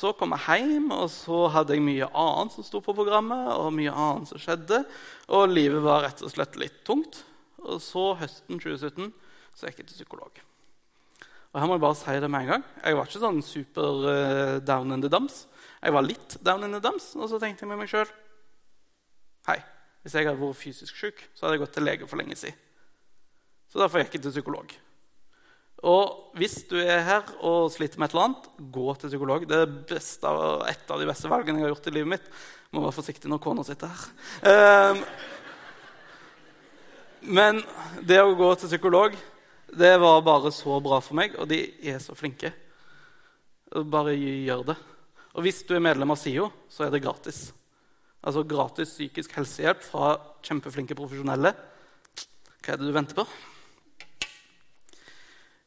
Så 0.00 0.12
kom 0.14 0.34
jeg 0.36 0.62
hjem, 0.62 0.92
og 0.94 1.08
så 1.10 1.48
hadde 1.50 1.74
jeg 1.74 1.82
mye 1.82 2.06
annet 2.14 2.54
som 2.54 2.66
sto 2.66 2.78
på 2.84 2.94
programmet. 2.94 3.48
og 3.54 3.72
mye 3.74 3.90
annet 3.90 4.30
som 4.30 4.38
skjedde, 4.38 4.84
Og 5.28 5.48
livet 5.48 5.82
var 5.82 6.02
rett 6.02 6.22
og 6.22 6.30
slett 6.30 6.56
litt 6.56 6.84
tungt. 6.84 7.24
Og 7.62 7.82
så 7.82 8.14
høsten 8.14 8.58
2017 8.58 9.12
så 9.54 9.66
gikk 9.66 9.82
jeg 9.82 9.90
til 9.90 9.98
psykolog. 10.00 10.40
Og 11.52 11.60
her 11.60 11.66
må 11.66 11.74
Jeg 11.74 11.80
bare 11.80 11.94
si 11.94 12.20
det 12.20 12.30
med 12.30 12.40
en 12.40 12.46
gang. 12.46 12.64
Jeg 12.84 12.96
var 12.96 13.06
ikke 13.06 13.26
sånn 13.26 13.42
super 13.42 14.06
uh, 14.06 14.58
down 14.60 14.92
in 14.92 15.02
the 15.02 15.10
dumps. 15.10 15.46
Jeg 15.82 15.92
var 15.92 16.02
litt 16.02 16.38
down 16.42 16.64
in 16.64 16.72
the 16.72 16.80
dumps, 16.80 17.16
og 17.16 17.28
så 17.28 17.38
tenkte 17.38 17.66
jeg 17.66 17.68
med 17.68 17.78
meg 17.82 17.90
sjøl 17.90 18.08
Hei, 19.48 19.56
hvis 20.04 20.16
jeg 20.16 20.28
hadde 20.28 20.40
vært 20.40 20.60
fysisk 20.60 21.00
syk, 21.00 21.24
så 21.34 21.46
hadde 21.46 21.56
jeg 21.56 21.64
gått 21.64 21.74
til 21.78 21.86
lege 21.88 22.08
for 22.10 22.20
lenge 22.20 22.36
siden. 22.36 22.58
Så 23.70 23.78
derfor 23.80 24.02
gikk 24.02 24.16
jeg 24.18 24.24
til 24.24 24.34
psykolog. 24.34 24.72
Og 25.86 26.36
hvis 26.36 26.58
du 26.68 26.76
er 26.82 27.00
her 27.06 27.28
og 27.46 27.70
sliter 27.72 28.00
med 28.00 28.10
et 28.10 28.14
eller 28.14 28.26
annet, 28.28 28.48
gå 28.74 28.94
til 29.00 29.12
psykolog. 29.12 29.46
Det 29.48 29.60
er 29.62 29.76
beste, 29.94 30.32
et 30.68 30.92
av 30.92 31.00
de 31.00 31.08
beste 31.08 31.30
valgene 31.30 31.62
jeg 31.62 31.68
har 31.68 31.72
gjort 31.72 31.88
i 31.88 31.94
livet 31.94 32.12
mitt. 32.16 32.26
Må 32.74 32.82
være 32.84 32.98
forsiktig 32.98 33.30
når 33.32 33.40
kona 33.42 33.64
sitter 33.64 33.94
her. 33.94 34.02
Um, 34.44 35.04
men 37.38 37.62
det 38.04 38.20
å 38.20 38.36
gå 38.36 38.50
til 38.60 38.72
psykolog 38.72 39.16
det 39.70 39.92
var 40.02 40.24
bare 40.26 40.50
så 40.52 40.80
bra 40.82 40.98
for 40.98 41.14
meg, 41.14 41.36
og 41.38 41.46
de 41.50 41.62
er 41.86 42.00
så 42.02 42.16
flinke. 42.18 42.50
Bare 43.70 44.16
gjør 44.18 44.64
det. 44.72 44.76
Og 45.38 45.46
hvis 45.46 45.62
du 45.62 45.76
er 45.76 45.84
medlem 45.84 46.10
av 46.10 46.18
SIO, 46.18 46.48
så 46.66 46.88
er 46.88 46.90
det 46.90 47.04
gratis. 47.04 47.52
Altså 48.20 48.44
gratis 48.44 48.92
psykisk 48.92 49.32
helsehjelp 49.38 49.80
fra 49.84 50.12
kjempeflinke 50.44 50.96
profesjonelle. 50.98 51.54
Hva 52.60 52.74
er 52.74 52.80
det 52.80 52.90
du 52.90 52.92
venter 52.92 53.16
på? 53.16 53.24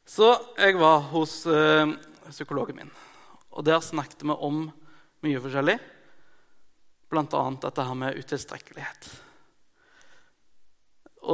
Så 0.06 0.28
jeg 0.60 0.76
var 0.78 1.00
hos 1.10 1.40
øh, 1.50 1.96
psykologen 2.28 2.78
min, 2.78 2.90
og 3.50 3.64
der 3.66 3.80
snakket 3.82 4.22
vi 4.22 4.36
om 4.36 4.68
mye 5.24 5.40
forskjellig. 5.42 5.78
Bl.a. 7.10 7.42
dette 7.62 7.86
her 7.88 7.98
med 7.98 8.20
utilstrekkelighet. 8.20 9.08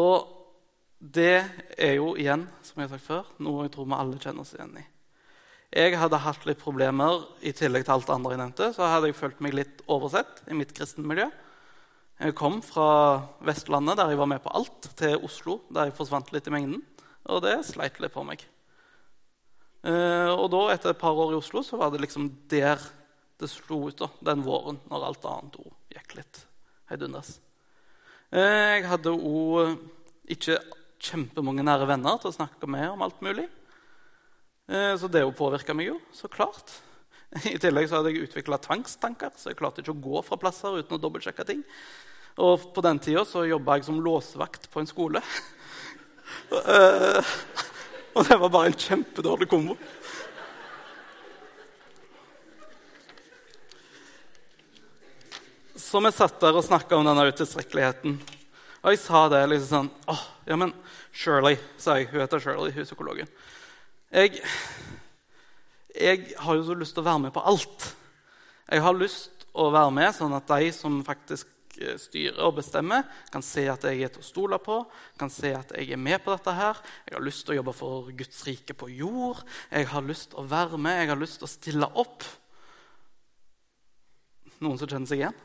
Og 0.00 0.30
det 1.00 1.42
er 1.76 1.94
jo 1.98 2.14
igjen, 2.16 2.46
som 2.62 2.80
jeg 2.80 2.88
har 2.88 2.96
sagt 2.96 3.08
før, 3.08 3.28
noe 3.44 3.66
jeg 3.66 3.74
tror 3.74 3.88
vi 3.88 3.98
alle 3.98 4.20
kjenner 4.22 4.44
oss 4.44 4.54
igjen 4.56 4.80
i. 4.80 4.86
Jeg 5.70 5.94
hadde 5.94 6.18
hatt 6.18 6.46
litt 6.48 6.58
problemer 6.58 7.28
i 7.46 7.52
tillegg 7.54 7.84
til 7.86 7.94
alt 7.94 8.08
det 8.08 8.14
andre 8.16 8.34
jeg 8.34 8.40
nevnte. 8.40 8.68
Så 8.74 8.88
hadde 8.90 9.10
jeg 9.10 9.18
følt 9.20 9.42
meg 9.44 9.54
litt 9.54 9.84
oversett 9.86 10.42
i 10.50 10.56
mitt 10.58 10.72
kristenmiljø. 10.74 11.28
Jeg 12.20 12.34
kom 12.36 12.58
fra 12.60 12.88
Vestlandet, 13.46 13.96
der 14.00 14.10
jeg 14.10 14.18
var 14.18 14.28
med 14.28 14.42
på 14.42 14.50
alt, 14.52 14.90
til 14.98 15.22
Oslo, 15.24 15.60
der 15.70 15.88
jeg 15.88 15.94
forsvant 15.96 16.32
litt 16.34 16.50
i 16.50 16.54
mengden. 16.56 16.82
Og 17.30 17.44
det 17.44 17.54
sleit 17.68 18.00
litt 18.02 18.12
på 18.12 18.24
meg. 18.26 18.42
Eh, 19.86 20.32
og 20.34 20.50
da, 20.52 20.64
etter 20.74 20.90
et 20.90 21.00
par 21.00 21.16
år 21.16 21.36
i 21.36 21.38
Oslo, 21.38 21.62
så 21.64 21.78
var 21.80 21.94
det 21.94 22.02
liksom 22.02 22.26
der 22.50 22.82
det 23.40 23.48
slo 23.48 23.86
ut, 23.86 23.96
da, 24.02 24.10
den 24.26 24.42
våren, 24.44 24.82
når 24.90 25.06
alt 25.06 25.30
annet 25.30 25.56
ord 25.62 25.78
gikk 25.94 26.18
litt 26.18 26.42
heidunders. 26.90 27.38
Eh, 28.34 28.74
jeg 28.74 28.90
hadde 28.90 29.14
òg 29.14 29.78
ikke 30.34 30.58
kjempemange 31.00 31.64
nære 31.64 31.88
venner 31.88 32.18
til 32.20 32.34
å 32.34 32.36
snakke 32.36 32.68
med 32.68 32.90
om 32.90 33.06
alt 33.06 33.22
mulig. 33.24 33.46
Eh, 34.70 34.96
så 34.96 35.08
det 35.10 35.24
påvirka 35.34 35.74
meg 35.74 35.88
jo, 35.90 35.96
så 36.14 36.28
klart. 36.30 36.70
I 37.50 37.58
tillegg 37.58 37.88
så 37.90 37.98
hadde 37.98 38.12
jeg 38.12 38.28
utvikla 38.28 38.58
tvangstanker, 38.62 39.32
så 39.34 39.50
jeg 39.50 39.58
klarte 39.58 39.82
ikke 39.82 39.96
å 39.96 40.04
gå 40.04 40.22
fra 40.26 40.38
plasser 40.38 40.78
uten 40.78 40.94
å 40.94 41.02
dobbeltsjekke 41.02 41.46
ting. 41.48 41.64
Og 42.40 42.70
på 42.74 42.84
den 42.86 43.00
tida 43.02 43.24
så 43.26 43.42
jobba 43.48 43.78
jeg 43.78 43.88
som 43.88 43.98
låsevakt 44.02 44.70
på 44.70 44.82
en 44.82 44.90
skole. 44.90 45.24
Eh, 46.50 47.30
og 48.14 48.26
det 48.26 48.36
var 48.38 48.50
bare 48.50 48.70
en 48.70 48.76
kjempedårlig 48.78 49.46
kombo. 49.50 49.74
Så 55.74 56.02
vi 56.02 56.12
satt 56.14 56.38
der 56.42 56.58
og 56.58 56.66
snakka 56.66 56.98
om 56.98 57.06
denne 57.06 57.26
utilstrekkeligheten. 57.30 58.16
Og 58.80 58.94
jeg 58.94 59.02
sa 59.02 59.24
det 59.30 59.42
liksom 59.50 59.70
sånn 59.70 59.90
Åh, 60.14 60.24
ja, 60.50 60.58
men 60.58 60.74
Shirley, 61.10 61.58
sa 61.78 61.98
jeg. 61.98 62.10
Hun 62.10 62.22
heter 62.22 62.42
Shirley, 62.42 62.74
hun 62.74 62.86
psykologen. 62.88 63.30
Jeg, 64.10 64.40
jeg 65.94 66.32
har 66.42 66.56
jo 66.58 66.64
så 66.66 66.74
lyst 66.74 66.96
til 66.96 67.04
å 67.04 67.06
være 67.06 67.22
med 67.28 67.34
på 67.34 67.44
alt. 67.46 67.84
Jeg 68.66 68.82
har 68.82 68.96
lyst 68.98 69.44
til 69.44 69.62
å 69.62 69.68
være 69.70 69.92
med 69.94 70.10
sånn 70.16 70.34
at 70.34 70.50
de 70.50 70.72
som 70.74 70.96
faktisk 71.06 71.46
eh, 71.78 71.94
styrer 71.98 72.40
og 72.42 72.56
bestemmer, 72.58 73.06
kan 73.30 73.44
se 73.46 73.68
at 73.70 73.86
jeg 73.86 74.02
er 74.02 74.10
til 74.10 74.24
å 74.24 74.26
stole 74.26 74.58
på, 74.62 74.80
kan 75.18 75.30
se 75.30 75.52
at 75.54 75.76
jeg 75.78 75.94
er 75.94 76.02
med 76.02 76.18
på 76.24 76.34
dette. 76.34 76.56
her. 76.58 76.82
Jeg 77.06 77.18
har 77.20 77.24
lyst 77.28 77.46
til 77.46 77.54
å 77.54 77.60
jobbe 77.60 77.76
for 77.78 78.10
Guds 78.10 78.42
rike 78.48 78.74
på 78.74 78.90
jord. 78.90 79.44
Jeg 79.70 79.86
har 79.94 80.06
lyst 80.06 80.32
til 80.32 80.42
å 80.42 80.46
være 80.50 80.78
med, 80.78 81.04
jeg 81.04 81.12
har 81.14 81.22
lyst 81.22 81.38
til 81.38 81.46
å 81.46 81.54
stille 81.54 81.92
opp. 82.02 82.26
Noen 84.58 84.78
som 84.78 84.90
kjenner 84.90 85.06
seg 85.06 85.22
igjen? 85.22 85.42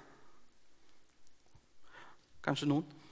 Kanskje 2.46 2.74
noen 2.74 3.05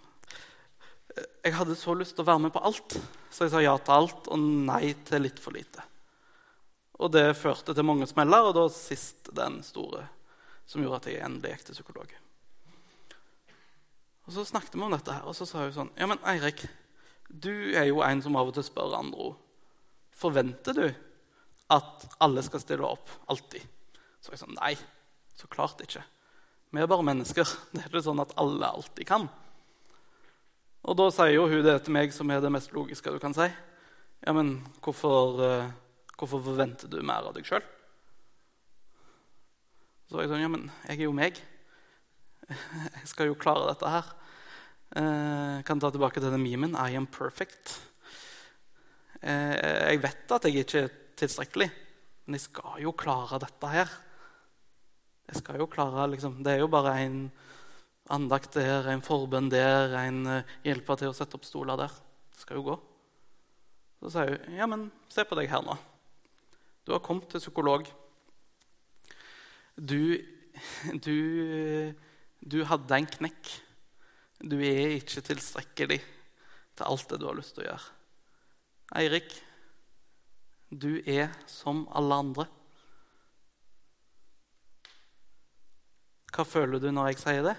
jeg 1.16 1.54
hadde 1.54 1.76
så 1.78 1.94
lyst 1.98 2.16
til 2.18 2.24
å 2.26 2.30
være 2.32 2.46
med 2.46 2.54
på 2.56 2.62
alt, 2.66 2.96
så 3.30 3.46
jeg 3.46 3.54
sa 3.54 3.62
ja 3.62 3.74
til 3.78 3.96
alt 3.96 4.30
og 4.34 4.40
nei 4.40 4.94
til 5.06 5.26
litt 5.26 5.42
for 5.42 5.56
lite. 5.56 5.84
Og 7.04 7.12
det 7.14 7.34
førte 7.38 7.76
til 7.76 7.86
mange 7.86 8.08
smeller, 8.10 8.48
og 8.48 8.56
da 8.58 8.68
sist 8.72 9.32
den 9.36 9.60
store 9.66 10.06
som 10.70 10.84
gjorde 10.84 11.02
at 11.02 11.10
jeg 11.12 11.24
endelig 11.26 11.56
gikk 11.56 11.66
til 11.68 11.78
psykolog. 11.78 12.14
Og 14.24 14.32
Så 14.32 14.46
snakket 14.48 14.78
vi 14.78 14.86
om 14.86 14.94
dette, 14.94 15.12
her, 15.12 15.26
og 15.28 15.36
så 15.36 15.46
sa 15.46 15.66
hun 15.66 15.76
sånn 15.76 15.92
Ja, 16.00 16.08
men 16.08 16.22
Eirik, 16.24 16.64
du 17.28 17.76
er 17.76 17.90
jo 17.90 18.00
en 18.06 18.22
som 18.24 18.38
av 18.40 18.50
og 18.50 18.56
til 18.56 18.64
spør 18.64 18.96
andre 18.96 19.34
Forventer 20.16 20.78
du 20.78 20.88
at 21.74 22.06
alle 22.24 22.44
skal 22.46 22.62
stille 22.62 22.88
opp 22.88 23.10
alltid? 23.34 23.64
Så 24.24 24.32
jeg 24.32 24.40
sa 24.40 24.48
Nei, 24.54 24.76
så 25.36 25.50
klart 25.52 25.82
ikke. 25.84 26.04
Vi 26.74 26.82
er 26.82 26.90
bare 26.90 27.06
mennesker. 27.06 27.50
Det 27.74 27.82
er 27.82 27.90
ikke 27.90 28.06
sånn 28.06 28.22
at 28.24 28.32
alle 28.40 28.70
alltid 28.70 29.10
kan. 29.10 29.28
Og 30.84 30.98
da 31.00 31.06
sier 31.16 31.38
jo 31.38 31.46
hun 31.48 31.62
det 31.64 31.78
til 31.86 31.96
meg 31.96 32.12
som 32.12 32.32
er 32.34 32.42
det 32.44 32.52
mest 32.52 32.74
logiske 32.76 33.12
du 33.14 33.20
kan 33.24 33.36
si. 33.36 33.46
Ja, 34.24 34.34
men 34.36 34.58
hvorfor, 34.84 35.40
uh, 35.40 35.70
hvorfor 36.20 36.42
forventer 36.44 36.92
du 36.92 36.98
mer 37.00 37.30
av 37.30 37.36
deg 37.38 37.48
sjøl? 37.48 37.64
Så 40.10 40.18
var 40.18 40.26
jeg 40.26 40.34
sånn 40.34 40.44
Ja, 40.44 40.52
men 40.52 40.68
jeg 40.90 41.00
er 41.00 41.06
jo 41.08 41.16
meg. 41.16 41.40
Jeg 43.00 43.08
skal 43.08 43.30
jo 43.30 43.40
klare 43.40 43.70
dette 43.70 43.88
her. 43.88 44.10
Jeg 44.94 45.64
kan 45.66 45.80
ta 45.80 45.90
tilbake 45.90 46.20
til 46.20 46.30
den 46.30 46.44
memen. 46.44 46.76
I 46.76 46.98
am 47.00 47.08
perfect. 47.08 47.78
Uh, 49.24 49.56
jeg 49.88 50.02
vet 50.04 50.34
at 50.36 50.46
jeg 50.50 50.66
ikke 50.66 50.82
er 50.84 50.92
tilstrekkelig, 51.18 51.70
men 52.28 52.36
jeg 52.36 52.44
skal 52.44 52.82
jo 52.84 52.92
klare 52.92 53.40
dette 53.42 53.72
her. 53.72 53.96
Jeg 55.32 55.40
skal 55.40 55.64
jo 55.64 55.70
klare, 55.72 56.10
liksom, 56.12 56.42
Det 56.44 56.58
er 56.58 56.60
jo 56.66 56.68
bare 56.68 56.98
en 57.06 57.18
andakt 58.12 58.58
der, 58.58 58.90
en 58.92 59.04
forbønn 59.04 59.50
der, 59.52 59.94
en 60.02 60.26
uh, 60.28 60.56
hjelper 60.66 61.00
til 61.00 61.12
å 61.12 61.16
sette 61.16 61.38
opp 61.38 61.48
stoler 61.48 61.80
der. 61.80 61.94
Det 62.34 62.44
skal 62.44 62.60
jo 62.60 62.66
gå. 62.68 62.78
Så 64.04 64.12
sier 64.12 64.34
hun, 64.34 64.56
'Ja, 64.58 64.68
men 64.68 64.92
se 65.10 65.24
på 65.24 65.36
deg 65.40 65.50
her 65.50 65.64
nå. 65.64 65.78
Du 66.84 66.92
har 66.92 67.00
kommet 67.00 67.30
til 67.32 67.40
psykolog. 67.40 67.88
Du, 69.80 70.20
du, 71.06 71.94
du 72.44 72.58
hadde 72.68 72.98
en 72.98 73.08
knekk. 73.08 73.54
Du 74.44 74.58
er 74.60 74.98
ikke 75.00 75.24
tilstrekkelig 75.24 76.02
til 76.76 76.84
alt 76.84 77.10
det 77.10 77.22
du 77.22 77.30
har 77.30 77.38
lyst 77.38 77.56
til 77.56 77.64
å 77.64 77.70
gjøre. 77.70 77.94
Eirik, 79.00 79.32
du 80.68 81.00
er 81.08 81.32
som 81.48 81.86
alle 81.96 82.20
andre. 82.26 82.46
Hva 86.34 86.44
føler 86.50 86.82
du 86.82 86.90
når 86.92 87.14
jeg 87.14 87.22
sier 87.22 87.46
det? 87.46 87.56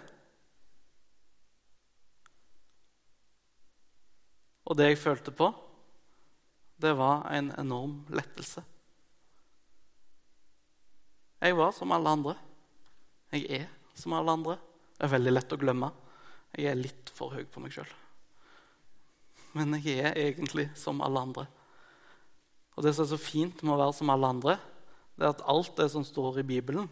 Og 4.75 4.79
det 4.81 4.89
jeg 4.89 4.99
følte 4.99 5.31
på, 5.31 5.47
det 6.83 6.91
var 6.99 7.29
en 7.31 7.53
enorm 7.63 8.01
lettelse. 8.11 8.59
Jeg 11.39 11.55
var 11.55 11.71
som 11.77 11.95
alle 11.95 12.15
andre. 12.17 12.33
Jeg 13.31 13.45
er 13.61 13.69
som 13.95 14.17
alle 14.19 14.35
andre. 14.35 14.57
Det 14.99 15.07
er 15.07 15.13
veldig 15.13 15.35
lett 15.37 15.55
å 15.55 15.61
glemme. 15.63 15.93
Jeg 16.59 16.73
er 16.73 16.81
litt 16.81 17.15
for 17.15 17.37
høy 17.39 17.47
på 17.47 17.63
meg 17.63 17.77
sjøl. 17.77 17.95
Men 19.55 19.79
jeg 19.79 19.95
er 20.09 20.19
egentlig 20.25 20.67
som 20.75 21.07
alle 21.07 21.23
andre. 21.23 21.47
Og 22.75 22.83
det 22.83 22.97
som 22.99 23.07
er 23.07 23.13
så 23.15 23.23
fint 23.31 23.63
med 23.63 23.77
å 23.77 23.81
være 23.85 23.95
som 23.95 24.11
alle 24.11 24.35
andre, 24.35 24.59
det 25.15 25.31
er 25.31 25.37
at 25.37 25.49
alt 25.55 25.79
det 25.79 25.91
som 25.95 26.03
står 26.03 26.43
i 26.43 26.49
Bibelen, 26.51 26.91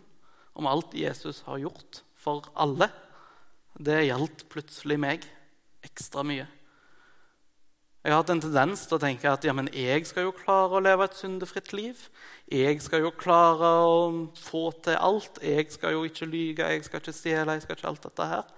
om 0.55 0.71
alt 0.71 0.95
Jesus 0.95 1.42
har 1.51 1.59
gjort 1.66 2.05
for 2.14 2.47
alle, 2.55 2.92
det 3.75 4.05
gjaldt 4.07 4.47
plutselig 4.55 5.03
meg 5.03 5.33
ekstra 5.83 6.23
mye. 6.23 6.47
Jeg 8.02 8.10
har 8.10 8.18
hatt 8.18 8.32
en 8.34 8.40
tendens 8.42 8.80
til 8.88 8.96
å 8.96 9.02
tenke 9.02 9.30
at 9.30 9.44
ja, 9.46 9.52
men 9.54 9.68
jeg 9.70 10.02
skal 10.08 10.24
jo 10.26 10.32
klare 10.34 10.74
å 10.74 10.82
leve 10.82 11.06
et 11.06 11.14
syndefritt 11.14 11.70
liv. 11.70 12.00
Jeg 12.50 12.80
skal 12.82 13.04
jo 13.04 13.12
klare 13.14 13.68
å 13.86 14.00
få 14.42 14.64
til 14.82 14.98
alt. 14.98 15.38
Jeg 15.38 15.68
skal 15.70 15.94
jo 15.94 16.02
ikke 16.08 16.26
lyge, 16.26 16.66
jeg 16.66 16.82
skal 16.88 16.98
ikke 16.98 17.14
stjele. 17.14 17.54
jeg 17.54 17.62
skal 17.62 17.78
ikke 17.78 17.92
alt 17.92 18.08
dette 18.08 18.26
her. 18.26 18.50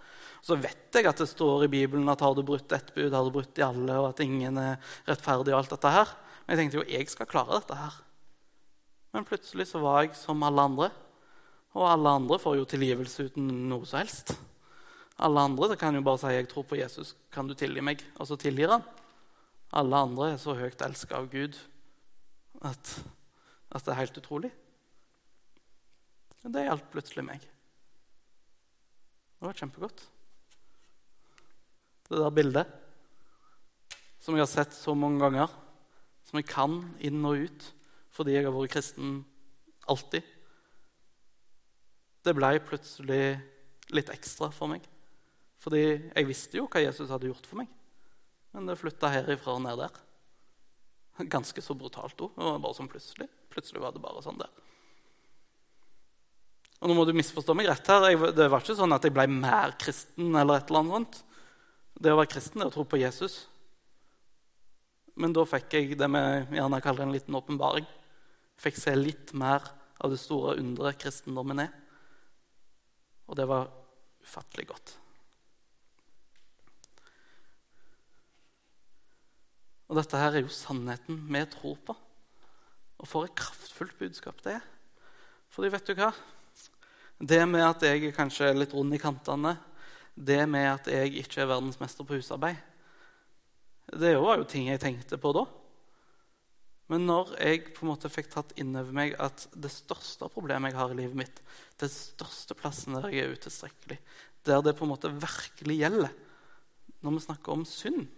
Så 0.45 0.57
vet 0.61 0.97
jeg 0.97 1.11
at 1.11 1.21
det 1.21 1.29
står 1.29 1.67
i 1.67 1.71
Bibelen 1.77 2.09
at 2.09 2.25
har 2.25 2.33
du 2.33 2.41
brutt 2.41 2.73
ett 2.73 2.89
bud, 2.97 3.13
har 3.13 3.29
du 3.29 3.35
brutt 3.37 3.53
de 3.53 3.67
alle, 3.69 3.99
og 4.01 4.15
at 4.15 4.25
ingen 4.25 4.57
er 4.61 4.81
rettferdig. 5.05 5.53
og 5.53 5.61
alt 5.61 5.77
dette 5.77 5.93
her. 5.93 6.17
Men 6.47 6.57
jeg 6.57 6.63
tenkte 6.63 6.81
jo 6.81 6.89
jeg 6.97 7.13
skal 7.13 7.29
klare 7.29 7.61
dette 7.61 7.77
her. 7.85 8.01
Men 9.13 9.29
plutselig 9.29 9.69
så 9.69 9.85
var 9.85 10.03
jeg 10.07 10.17
som 10.17 10.41
alle 10.43 10.69
andre. 10.73 10.93
Og 11.77 11.85
alle 11.85 12.17
andre 12.17 12.41
får 12.41 12.63
jo 12.63 12.69
tilgivelse 12.73 13.29
uten 13.29 13.53
noe 13.69 13.85
som 13.85 14.01
helst. 14.01 14.39
Alle 15.21 15.45
andre 15.53 15.77
kan 15.77 15.95
jo 15.95 16.01
bare 16.01 16.19
si 16.19 16.27
'jeg 16.33 16.49
tror 16.49 16.65
på 16.65 16.77
Jesus, 16.81 17.15
kan 17.31 17.47
du 17.47 17.55
tilgi 17.55 17.81
meg?' 17.81 18.05
Og 18.19 18.27
så 18.27 18.37
tilgir 18.37 18.71
han. 18.71 18.83
Alle 19.75 20.01
andre 20.07 20.31
er 20.33 20.39
så 20.39 20.55
høyt 20.55 20.83
elska 20.87 21.19
av 21.19 21.27
Gud 21.33 21.57
at, 22.63 22.93
at, 23.75 23.83
det 23.83 23.91
er 23.91 23.99
helt 23.99 24.21
utrolig. 24.21 24.51
Det 26.45 26.63
hjalp 26.63 26.87
plutselig 26.93 27.25
meg. 27.27 27.43
Det 29.35 29.49
var 29.49 29.59
kjempegodt. 29.59 30.05
Det 32.07 32.21
der 32.21 32.37
bildet 32.37 32.71
som 34.23 34.37
jeg 34.37 34.45
har 34.45 34.53
sett 34.53 34.77
så 34.77 34.95
mange 34.97 35.21
ganger, 35.21 35.51
som 36.25 36.39
jeg 36.39 36.49
kan 36.49 36.79
inn 37.05 37.25
og 37.27 37.49
ut 37.49 37.71
fordi 38.15 38.37
jeg 38.37 38.47
har 38.47 38.55
vært 38.55 38.77
kristen 38.77 39.17
alltid, 39.91 40.23
det 42.25 42.33
ble 42.37 42.53
plutselig 42.65 43.25
litt 43.93 44.13
ekstra 44.15 44.49
for 44.55 44.71
meg. 44.71 44.85
Fordi 45.61 45.83
jeg 45.83 46.29
visste 46.29 46.61
jo 46.61 46.69
hva 46.71 46.85
Jesus 46.85 47.11
hadde 47.11 47.29
gjort 47.29 47.49
for 47.49 47.61
meg. 47.61 47.73
Men 48.55 48.69
det 48.71 48.79
flytta 48.79 49.11
herifra 49.11 49.57
og 49.57 49.65
ned 49.65 49.81
der. 49.83 49.97
Ganske 51.31 51.63
så 51.63 51.75
brutalt 51.79 52.21
òg. 52.23 52.37
Bare 52.39 52.75
sånn 52.77 52.91
plutselig. 52.91 53.27
Plutselig 53.51 53.83
var 53.83 53.95
det 53.95 54.03
bare 54.03 54.23
sånn 54.23 54.39
der. 54.39 54.53
Og 56.81 56.91
nå 56.91 56.97
må 56.99 57.07
du 57.09 57.15
misforstå 57.17 57.55
meg 57.57 57.71
rett 57.71 57.91
her. 57.91 58.11
Jeg, 58.13 58.21
det 58.37 58.47
var 58.53 58.63
ikke 58.63 58.77
sånn 58.79 58.95
at 58.95 59.07
jeg 59.07 59.15
ble 59.15 59.27
mer 59.31 59.75
kristen. 59.81 60.35
eller 60.35 60.61
et 60.61 60.71
eller 60.71 60.83
annet 60.85 60.97
sånt. 60.99 61.21
Det 61.95 62.13
å 62.13 62.19
være 62.19 62.33
kristen 62.35 62.63
er 62.63 62.71
å 62.71 62.75
tro 62.75 62.87
på 62.87 63.01
Jesus. 63.03 63.45
Men 65.19 65.35
da 65.35 65.47
fikk 65.47 65.77
jeg 65.79 65.99
det 65.99 66.11
vi 66.11 66.59
gjerne 66.59 66.83
kaller 66.83 67.07
en 67.07 67.15
liten 67.15 67.39
åpenbaring. 67.39 67.87
Fikk 68.61 68.79
se 68.79 68.95
litt 68.99 69.33
mer 69.39 69.67
av 70.03 70.11
det 70.11 70.19
store 70.23 70.59
underet 70.61 70.99
kristendommen 71.03 71.63
er. 71.65 71.73
Og 73.31 73.39
det 73.39 73.47
var 73.51 73.71
ufattelig 74.23 74.69
godt. 74.71 74.99
Og 79.95 80.01
dette 80.01 80.19
her 80.19 80.35
er 80.35 80.43
jo 80.43 80.51
sannheten 80.51 81.21
vi 81.31 81.41
tror 81.47 81.77
på. 81.87 81.95
Og 82.99 83.07
for 83.07 83.29
et 83.29 83.37
kraftfullt 83.39 83.95
budskap 84.01 84.41
det 84.43 84.57
er. 84.57 84.65
Fordi 85.55 85.69
vet 85.71 85.87
du 85.87 85.93
hva? 85.95 86.09
Det 87.23 87.39
med 87.47 87.63
at 87.63 87.85
jeg 87.87 88.11
kanskje 88.17 88.49
er 88.51 88.59
litt 88.59 88.75
rund 88.75 88.91
i 88.91 88.99
kantene, 88.99 89.53
det 90.19 90.41
med 90.51 90.67
at 90.67 90.91
jeg 90.91 91.13
ikke 91.21 91.45
er 91.45 91.51
verdensmester 91.53 92.07
på 92.09 92.19
husarbeid, 92.19 92.59
det 93.95 94.17
var 94.19 94.41
jo 94.41 94.49
ting 94.51 94.67
jeg 94.67 94.83
tenkte 94.83 95.21
på 95.23 95.31
da. 95.37 95.45
Men 96.91 97.07
når 97.07 97.31
jeg 97.39 97.63
på 97.77 97.87
en 97.87 97.93
måte 97.93 98.11
fikk 98.11 98.33
tatt 98.33 98.51
inn 98.59 98.75
over 98.75 98.99
meg 98.99 99.15
at 99.23 99.47
det 99.55 99.71
største 99.71 100.27
problemet 100.35 100.73
jeg 100.73 100.81
har 100.81 100.91
i 100.91 100.99
livet 101.05 101.21
mitt, 101.23 101.39
det 101.79 101.93
største 101.93 102.59
plassen 102.59 102.99
der 102.99 103.15
jeg 103.15 103.29
er 103.29 103.39
utilstrekkelig, 103.39 104.03
der 104.43 104.67
det 104.67 104.75
på 104.75 104.89
en 104.89 104.95
måte 104.97 105.15
virkelig 105.15 105.79
gjelder, 105.85 106.21
når 106.99 107.15
vi 107.15 107.27
snakker 107.29 107.55
om 107.55 107.67
synd 107.69 108.09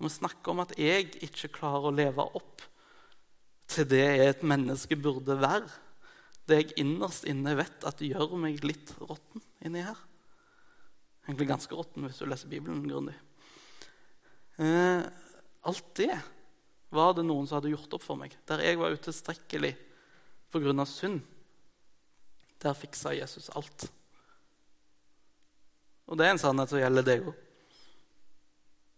når 0.00 0.08
vi 0.08 0.16
snakker 0.16 0.52
om 0.54 0.62
at 0.62 0.70
jeg 0.80 1.10
ikke 1.20 1.52
klarer 1.60 1.90
å 1.90 1.92
leve 1.92 2.24
opp 2.24 2.62
til 3.70 3.84
det 3.90 4.06
et 4.24 4.44
menneske 4.48 4.96
burde 4.96 5.36
være. 5.36 5.68
Det 6.48 6.56
jeg 6.56 6.78
innerst 6.80 7.26
inne 7.28 7.52
vet 7.58 7.84
at 7.86 8.00
gjør 8.00 8.32
meg 8.40 8.64
litt 8.64 8.94
råtten 8.96 9.44
inni 9.60 9.84
her. 9.84 9.98
Egentlig 11.26 11.50
ganske 11.50 11.76
råtten 11.76 12.08
hvis 12.08 12.22
du 12.22 12.24
leser 12.26 12.48
Bibelen 12.48 12.80
grundig. 12.88 13.14
Eh, 14.56 15.04
alt 15.68 15.92
det 16.00 16.14
var 16.90 17.12
det 17.14 17.26
noen 17.28 17.44
som 17.46 17.60
hadde 17.60 17.74
gjort 17.74 18.00
opp 18.00 18.06
for 18.06 18.18
meg. 18.18 18.32
Der 18.48 18.64
jeg 18.64 18.80
var 18.80 18.96
utilstrekkelig 18.96 19.74
pga. 20.50 20.86
synd. 20.88 21.20
Der 22.64 22.74
fiksa 22.74 23.12
Jesus 23.12 23.52
alt. 23.52 23.90
Og 26.08 26.16
det 26.16 26.26
er 26.26 26.34
en 26.34 26.42
sannhet 26.42 26.72
som 26.72 26.80
gjelder 26.80 27.06
deg 27.06 27.28
òg. 27.28 27.49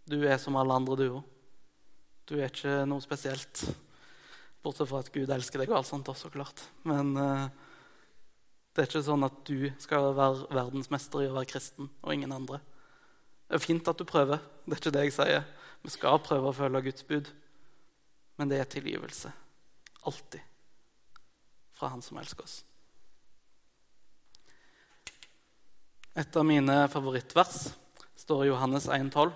Du 0.08 0.18
er 0.26 0.38
som 0.42 0.56
alle 0.58 0.74
andre, 0.74 0.96
du 0.98 1.06
òg. 1.08 1.22
Du 2.26 2.36
er 2.38 2.48
ikke 2.48 2.82
noe 2.88 3.02
spesielt. 3.02 3.64
Bortsett 4.62 4.88
fra 4.90 5.02
at 5.02 5.10
Gud 5.14 5.30
elsker 5.34 5.62
deg 5.62 5.70
og 5.70 5.80
alt 5.80 5.90
sånt 5.90 6.08
også, 6.10 6.30
klart. 6.34 6.62
Men 6.86 7.14
uh, 7.18 7.46
det 8.72 8.82
er 8.82 8.88
ikke 8.88 9.04
sånn 9.04 9.26
at 9.26 9.42
du 9.46 9.68
skal 9.82 10.12
være 10.16 10.46
verdensmester 10.54 11.24
i 11.24 11.30
å 11.30 11.36
være 11.36 11.50
kristen, 11.50 11.90
og 12.02 12.14
ingen 12.14 12.34
andre. 12.34 12.60
Det 13.46 13.58
er 13.58 13.64
fint 13.66 13.90
at 13.90 13.98
du 13.98 14.06
prøver. 14.08 14.40
Det 14.64 14.74
er 14.74 14.80
ikke 14.80 14.94
det 14.94 15.04
jeg 15.06 15.16
sier. 15.18 15.46
Vi 15.82 15.92
skal 15.92 16.22
prøve 16.22 16.50
å 16.50 16.56
følge 16.56 16.84
Guds 16.86 17.06
bud. 17.06 17.30
Men 18.38 18.50
det 18.50 18.62
er 18.62 18.70
tilgivelse. 18.70 19.32
Alltid. 20.08 20.40
Fra 21.76 21.90
Han 21.92 22.02
som 22.02 22.18
elsker 22.22 22.46
oss. 22.46 22.62
Et 26.16 26.36
av 26.36 26.44
mine 26.44 26.74
favorittvers 26.92 27.72
står 28.22 28.44
i 28.44 28.50
Johannes 28.50 28.88
1,12. 28.88 29.32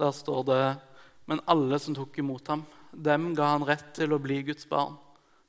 Der 0.00 0.12
står 0.16 0.44
det 0.48 0.62
Men 1.28 1.42
alle 1.46 1.78
som 1.78 1.94
tok 1.94 2.16
imot 2.18 2.48
ham, 2.50 2.64
dem 2.90 3.30
ga 3.38 3.52
han 3.52 3.64
rett 3.68 3.92
til 3.94 4.10
å 4.10 4.18
bli 4.18 4.40
Guds 4.48 4.66
barn, 4.66 4.96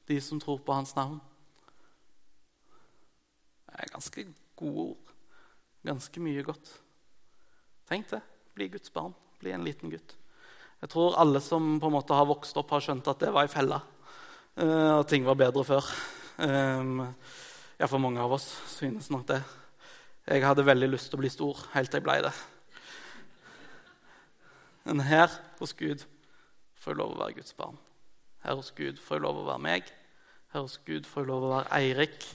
de 0.06 0.20
som 0.22 0.38
tror 0.40 0.60
på 0.62 0.76
hans 0.76 0.94
navn. 0.94 1.18
Det 3.66 3.80
er 3.80 3.94
ganske 3.96 4.26
gode 4.60 4.84
ord. 4.92 5.14
Ganske 5.88 6.22
mye 6.22 6.44
godt. 6.46 6.70
Tenk 7.90 8.12
det. 8.12 8.22
Bli 8.54 8.68
Guds 8.76 8.94
barn. 8.94 9.16
Bli 9.42 9.56
en 9.56 9.66
liten 9.66 9.90
gutt. 9.90 10.14
Jeg 10.82 10.94
tror 10.94 11.18
alle 11.18 11.42
som 11.42 11.80
på 11.82 11.90
en 11.90 11.98
måte 11.98 12.14
har 12.14 12.30
vokst 12.30 12.58
opp, 12.62 12.76
har 12.76 12.86
skjønt 12.86 13.10
at 13.10 13.26
det 13.26 13.34
var 13.34 13.48
ei 13.48 13.54
felle. 13.54 13.82
Uh, 14.60 15.00
og 15.00 15.08
ting 15.10 15.26
var 15.26 15.40
bedre 15.40 15.66
før. 15.66 15.90
Um, 16.38 17.08
ja, 17.80 17.88
for 17.88 17.98
mange 18.02 18.22
av 18.22 18.38
oss 18.38 18.52
synes 18.76 19.10
nok 19.10 19.26
det. 19.34 19.42
Jeg 20.30 20.46
hadde 20.46 20.68
veldig 20.68 20.92
lyst 20.94 21.10
til 21.10 21.18
å 21.18 21.24
bli 21.24 21.34
stor 21.34 21.66
helt 21.74 21.90
til 21.90 22.02
jeg 22.02 22.06
ble 22.06 22.22
det. 22.28 22.34
Men 24.84 25.04
her 25.06 25.30
hos 25.60 25.74
Gud 25.78 26.06
får 26.82 26.94
jeg 26.94 27.02
lov 27.02 27.16
å 27.16 27.20
være 27.22 27.38
Guds 27.40 27.54
barn. 27.58 27.78
Her 28.42 28.58
hos 28.58 28.72
Gud 28.78 28.98
får 28.98 29.20
jeg 29.20 29.26
lov 29.26 29.42
å 29.42 29.48
være 29.50 29.66
meg. 29.66 29.92
Her 30.54 30.66
hos 30.66 30.80
Gud 30.86 31.06
får 31.08 31.24
jeg 31.24 31.30
lov 31.30 31.46
å 31.46 31.54
være 31.56 31.78
Eirik, 31.78 32.26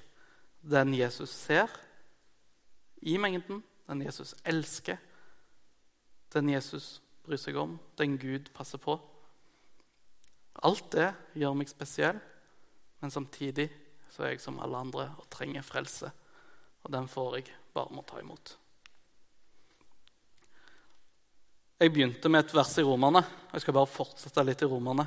den 0.66 0.94
Jesus 0.96 1.30
ser 1.30 1.72
i 3.06 3.16
mengden, 3.22 3.62
den 3.86 4.02
Jesus 4.02 4.34
elsker, 4.44 4.98
den 6.34 6.50
Jesus 6.50 6.96
bryr 7.26 7.38
seg 7.38 7.58
om, 7.60 7.76
den 7.98 8.16
Gud 8.18 8.50
passer 8.54 8.80
på. 8.82 8.96
Alt 10.66 10.88
det 10.94 11.10
gjør 11.36 11.58
meg 11.58 11.70
spesiell, 11.70 12.18
men 13.02 13.12
samtidig 13.12 13.68
så 14.10 14.24
er 14.24 14.34
jeg 14.34 14.42
som 14.42 14.60
alle 14.64 14.80
andre 14.80 15.10
og 15.20 15.28
trenger 15.30 15.66
frelse. 15.66 16.10
Og 16.86 16.92
den 16.94 17.08
får 17.10 17.36
jeg 17.36 17.50
bare 17.74 17.92
med 17.92 18.04
å 18.04 18.08
ta 18.08 18.22
imot. 18.22 18.56
Jeg 21.76 21.92
begynte 21.92 22.30
med 22.32 22.40
et 22.40 22.52
vers 22.56 22.70
i 22.80 22.82
Romerne. 22.86 23.20
Jeg 23.52 23.60
skal 23.60 23.74
bare 23.76 23.90
fortsette 23.90 24.40
litt 24.48 24.62
i 24.64 24.68
Romerne. 24.68 25.04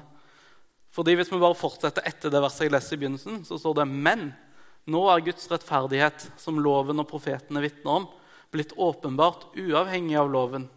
Fordi 0.94 1.16
Hvis 1.18 1.32
vi 1.32 1.40
bare 1.42 1.58
fortsetter 1.58 2.06
etter 2.06 2.30
det 2.30 2.42
verset 2.44 2.68
jeg 2.68 2.74
leste 2.76 2.94
i 2.94 3.00
begynnelsen, 3.02 3.40
så 3.46 3.58
står 3.58 3.80
det 3.80 3.86
Men 3.90 4.34
nå 4.86 5.02
er 5.10 5.24
Guds 5.26 5.50
rettferdighet, 5.50 6.28
som 6.38 6.60
loven 6.62 7.02
og 7.02 7.08
profetene 7.10 7.62
vitner 7.64 7.90
om, 7.90 8.06
blitt 8.54 8.76
åpenbart 8.78 9.48
uavhengig 9.58 10.18
av 10.22 10.30
loven. 10.30 10.68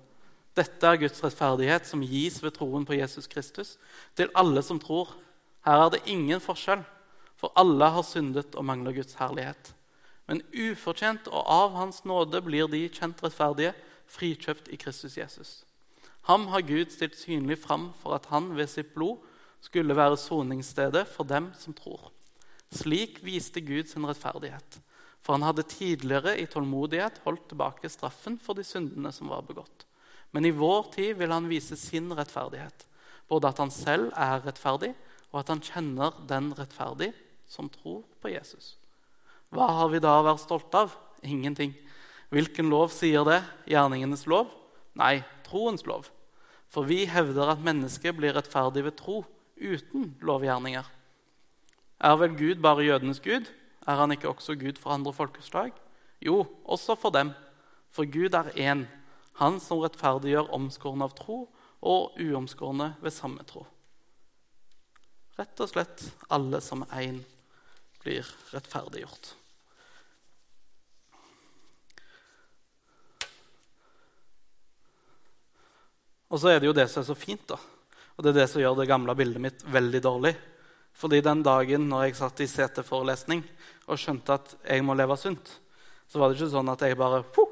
Dette 0.57 0.89
er 0.89 0.97
Guds 0.97 1.21
rettferdighet, 1.25 1.85
som 1.85 2.05
gis 2.05 2.39
ved 2.43 2.55
troen 2.57 2.87
på 2.89 2.97
Jesus 2.97 3.29
Kristus, 3.29 3.77
til 4.17 4.33
alle 4.35 4.63
som 4.65 4.81
tror. 4.81 5.13
Her 5.65 5.87
er 5.87 5.93
det 5.93 6.07
ingen 6.09 6.41
forskjell, 6.41 6.87
for 7.37 7.53
alle 7.57 7.91
har 7.93 8.05
syndet 8.05 8.57
og 8.57 8.65
mangler 8.65 8.97
Guds 8.97 9.19
herlighet. 9.21 9.75
Men 10.25 10.41
ufortjent 10.57 11.29
og 11.29 11.45
av 11.45 11.77
Hans 11.77 12.01
nåde 12.09 12.41
blir 12.41 12.69
de 12.73 12.87
kjent 12.89 13.21
rettferdige, 13.21 13.75
frikjøpt 14.09 14.73
i 14.73 14.81
Kristus 14.81 15.19
Jesus. 15.21 15.53
Ham 16.29 16.47
har 16.53 16.65
Gud 16.67 16.93
stilt 16.95 17.19
synlig 17.19 17.59
fram 17.63 17.91
for 17.99 18.17
at 18.17 18.29
han 18.31 18.53
ved 18.57 18.71
sitt 18.71 18.93
blod 18.95 19.23
skulle 19.63 19.97
være 19.97 20.19
soningsstedet 20.19 21.07
for 21.11 21.27
dem 21.27 21.51
som 21.59 21.75
tror. 21.75 22.11
Slik 22.73 23.19
viste 23.25 23.61
Gud 23.61 23.91
sin 23.91 24.07
rettferdighet, 24.09 24.79
for 25.23 25.37
han 25.37 25.47
hadde 25.47 25.67
tidligere 25.69 26.37
i 26.41 26.47
tålmodighet 26.51 27.21
holdt 27.27 27.51
tilbake 27.51 27.91
straffen 27.93 28.39
for 28.41 28.59
de 28.59 28.65
syndene 28.67 29.13
som 29.15 29.31
var 29.31 29.45
begått. 29.47 29.87
Men 30.33 30.47
i 30.49 30.55
vår 30.55 30.89
tid 30.95 31.19
vil 31.19 31.35
han 31.35 31.51
vise 31.51 31.77
sin 31.77 32.09
rettferdighet, 32.17 32.87
Både 33.33 33.49
at 33.49 33.61
han 33.63 33.71
selv 33.73 34.11
er 34.19 34.43
rettferdig, 34.45 34.91
og 35.33 35.39
at 35.41 35.49
han 35.49 35.63
kjenner 35.65 36.17
den 36.29 36.51
rettferdig 36.53 37.13
som 37.49 37.71
tror 37.73 38.03
på 38.21 38.29
Jesus. 38.29 38.75
Hva 39.53 39.71
har 39.79 39.89
vi 39.93 40.03
da 40.05 40.19
å 40.19 40.27
være 40.27 40.43
stolte 40.43 40.83
av? 40.85 40.93
Ingenting. 41.25 41.73
Hvilken 42.33 42.69
lov 42.73 42.91
sier 42.93 43.25
det? 43.25 43.39
Gjerningenes 43.73 44.27
lov? 44.29 44.51
Nei, 45.01 45.23
troens 45.53 45.85
lov. 45.87 46.09
For 46.73 46.89
vi 46.89 47.05
hevder 47.05 47.53
at 47.53 47.65
mennesket 47.65 48.17
blir 48.17 48.33
rettferdig 48.37 48.87
ved 48.87 48.97
tro, 48.97 49.23
uten 49.61 50.15
lovgjerninger. 50.25 50.87
Er 52.03 52.17
vel 52.19 52.33
Gud 52.39 52.63
bare 52.65 52.87
jødenes 52.87 53.21
gud? 53.21 53.51
Er 53.87 54.01
han 54.01 54.13
ikke 54.15 54.31
også 54.31 54.57
Gud 54.57 54.81
for 54.81 54.91
andre 54.91 55.13
folkeslag? 55.13 55.73
Jo, 56.23 56.47
også 56.65 56.97
for 56.97 57.11
dem. 57.11 57.33
For 57.91 58.09
Gud 58.09 58.35
er 58.35 58.51
én, 58.57 58.87
han 59.39 59.61
som 59.61 59.83
rettferdiggjør 59.83 60.51
omskårne 60.55 61.05
av 61.05 61.15
tro 61.19 61.45
og 61.83 62.19
uomskårne 62.21 62.95
ved 63.03 63.15
samme 63.15 63.45
tro. 63.47 63.67
Rett 65.39 65.61
og 65.61 65.71
slett 65.71 66.05
alle 66.31 66.61
som 66.61 66.85
én 66.95 67.23
blir 68.03 68.27
rettferdiggjort. 68.53 69.35
Og 76.33 76.41
så 76.41 76.49
er 76.49 76.61
det 76.61 76.71
jo 76.71 76.77
det 76.77 76.89
som 76.89 77.03
er 77.03 77.09
så 77.11 77.17
fint, 77.19 77.45
da. 77.49 77.59
Og 78.17 78.25
det 78.25 78.33
er 78.33 78.43
det 78.43 78.49
som 78.51 78.63
gjør 78.63 78.79
det 78.79 78.89
gamle 78.89 79.15
bildet 79.17 79.43
mitt 79.45 79.65
veldig 79.69 80.01
dårlig. 80.05 80.33
Fordi 80.97 81.21
den 81.25 81.43
dagen 81.45 81.89
når 81.91 82.07
jeg 82.07 82.19
satt 82.19 82.41
i 82.45 82.49
CT-forelesning 82.49 83.43
og 83.89 84.01
skjønte 84.01 84.37
at 84.37 84.55
jeg 84.65 84.85
må 84.85 84.97
leve 84.97 85.17
sunt, 85.21 85.55
så 86.09 86.21
var 86.21 86.31
det 86.31 86.39
ikke 86.39 86.53
sånn 86.53 86.73
at 86.73 86.85
jeg 86.85 86.99
bare 87.01 87.23
puh, 87.37 87.49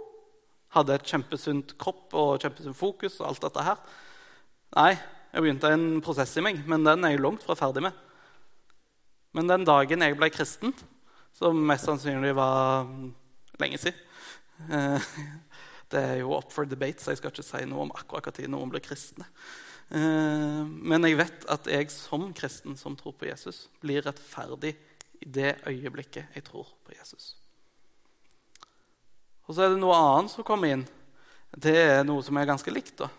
hadde 0.77 0.97
et 0.97 1.09
kjempesunt 1.13 1.75
kropp 1.81 2.15
og 2.17 2.43
kjempesunt 2.43 2.77
fokus. 2.77 3.19
og 3.21 3.31
alt 3.31 3.45
dette 3.47 3.65
her. 3.67 3.81
Nei, 4.77 4.93
jeg 5.33 5.45
begynte 5.45 5.73
en 5.75 5.89
prosess 6.05 6.37
i 6.39 6.45
meg, 6.45 6.61
men 6.69 6.85
den 6.87 7.05
er 7.05 7.15
jeg 7.15 7.25
langt 7.25 7.45
fra 7.45 7.57
ferdig 7.59 7.85
med. 7.85 7.97
Men 9.37 9.51
den 9.51 9.67
dagen 9.67 10.05
jeg 10.05 10.17
ble 10.19 10.31
kristen, 10.33 10.75
som 11.37 11.59
mest 11.69 11.87
sannsynlig 11.89 12.33
var 12.35 12.89
lenge 13.61 13.79
siden 13.79 14.09
eh, 14.69 15.13
Det 15.91 16.01
er 16.01 16.21
jo 16.21 16.37
up 16.37 16.53
for 16.55 16.69
debate, 16.69 17.03
så 17.03 17.13
jeg 17.13 17.21
skal 17.21 17.33
ikke 17.33 17.47
si 17.47 17.65
noe 17.69 17.87
om 17.87 17.93
akkurat 17.97 18.39
når 18.39 18.53
noen 18.53 18.71
blir 18.73 18.85
kristne. 18.85 19.27
Eh, 19.91 20.63
men 20.65 21.07
jeg 21.09 21.19
vet 21.19 21.47
at 21.51 21.67
jeg 21.67 21.91
som 21.95 22.29
kristen 22.37 22.79
som 22.79 22.95
tror 22.99 23.17
på 23.19 23.27
Jesus, 23.27 23.65
blir 23.83 24.05
rettferdig 24.07 24.77
i 25.21 25.29
det 25.29 25.57
øyeblikket 25.69 26.37
jeg 26.37 26.47
tror 26.47 26.71
på 26.87 26.95
Jesus. 26.95 27.35
Og 29.49 29.57
så 29.57 29.67
er 29.67 29.75
det 29.75 29.83
noe 29.83 29.99
annet 29.99 30.31
som 30.31 30.47
kommer 30.47 30.71
inn. 30.71 30.87
Det 31.51 31.75
er 31.75 32.05
noe 32.07 32.23
som 32.23 32.39
er 32.39 32.47
ganske 32.47 32.71
likt. 32.71 33.01
da. 33.03 33.11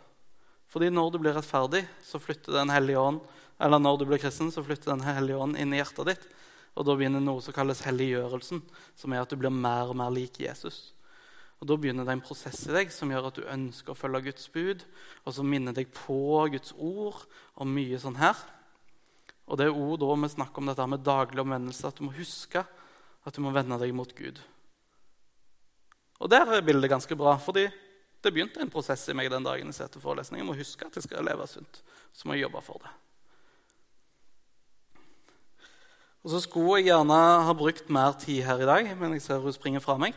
Fordi 0.72 0.88
når 0.88 1.12
du 1.12 1.20
blir 1.20 1.36
rettferdig, 1.36 1.84
så 2.08 2.22
flytter 2.24 2.56
Den 2.56 2.72
hellige 2.72 3.00
ånd 3.00 3.20
eller 3.62 3.82
når 3.82 4.00
du 4.00 4.08
blir 4.10 4.22
kristen, 4.22 4.50
så 4.52 4.64
flytter 4.66 4.96
Den 4.96 5.06
hellige 5.06 5.38
ånd 5.38 5.60
inn 5.60 5.74
i 5.74 5.78
hjertet 5.78 6.08
ditt. 6.10 6.24
Og 6.74 6.88
da 6.88 6.96
begynner 6.98 7.22
noe 7.22 7.44
som 7.44 7.54
kalles 7.54 7.84
helliggjørelsen, 7.86 8.62
som 8.98 9.14
er 9.14 9.22
at 9.22 9.30
du 9.30 9.38
blir 9.38 9.54
mer 9.54 9.92
og 9.92 10.00
mer 10.00 10.10
lik 10.14 10.40
Jesus. 10.42 10.96
Og 11.62 11.68
Da 11.70 11.78
begynner 11.78 12.08
det 12.08 12.16
en 12.16 12.24
prosess 12.26 12.64
i 12.66 12.74
deg 12.74 12.90
som 12.94 13.12
gjør 13.14 13.28
at 13.30 13.38
du 13.38 13.46
ønsker 13.46 13.94
å 13.94 13.98
følge 13.98 14.24
Guds 14.32 14.48
bud, 14.50 14.86
og 15.26 15.36
som 15.36 15.46
minner 15.46 15.76
deg 15.78 15.92
på 15.94 16.48
Guds 16.50 16.74
ord 16.74 17.22
og 17.54 17.70
mye 17.70 18.00
sånn 18.02 18.18
her. 18.18 18.40
Og 19.46 19.60
det 19.60 19.68
er 19.68 19.78
ord 19.78 20.00
da 20.02 20.16
vi 20.24 20.32
snakker 20.34 20.64
om 20.64 20.72
dette 20.72 20.88
med 20.90 21.06
daglig 21.06 21.44
omvendelse, 21.44 21.88
at 21.88 22.00
du 22.00 22.08
må 22.08 22.16
huske 22.18 22.66
at 23.22 23.38
du 23.38 23.44
må 23.46 23.54
vende 23.54 23.78
deg 23.78 23.94
mot 23.94 24.10
Gud. 24.18 24.42
Og 26.22 26.30
der 26.30 26.50
er 26.50 26.66
bildet 26.66 26.90
ganske 26.90 27.18
bra, 27.18 27.36
fordi 27.38 27.68
det 28.22 28.34
begynte 28.34 28.62
en 28.62 28.74
prosess 28.74 29.08
i 29.10 29.16
meg 29.18 29.30
den 29.34 29.46
dagen 29.46 29.70
jeg 29.70 29.78
satte 29.78 30.02
forelesningen. 30.02 30.02
forelesning. 30.02 30.42
Jeg 30.42 30.50
må 30.50 30.58
huske 30.58 30.86
at 30.86 30.98
jeg 30.98 31.06
skal 31.06 31.26
leve 31.26 31.48
sunt. 31.50 31.82
Så 32.14 32.28
må 32.28 32.38
jeg 32.38 32.46
jobbe 32.46 32.62
for 32.62 32.82
det. 32.82 32.92
Og 36.22 36.30
så 36.30 36.42
skulle 36.42 36.78
jeg 36.78 36.92
gjerne 36.92 37.18
ha 37.46 37.54
brukt 37.58 37.90
mer 37.90 38.14
tid 38.22 38.44
her 38.46 38.62
i 38.62 38.70
dag, 38.70 38.92
men 38.98 39.14
jeg 39.18 39.22
ser 39.26 39.42
hun 39.42 39.54
springer 39.54 39.82
fra 39.82 39.98
meg. 39.98 40.14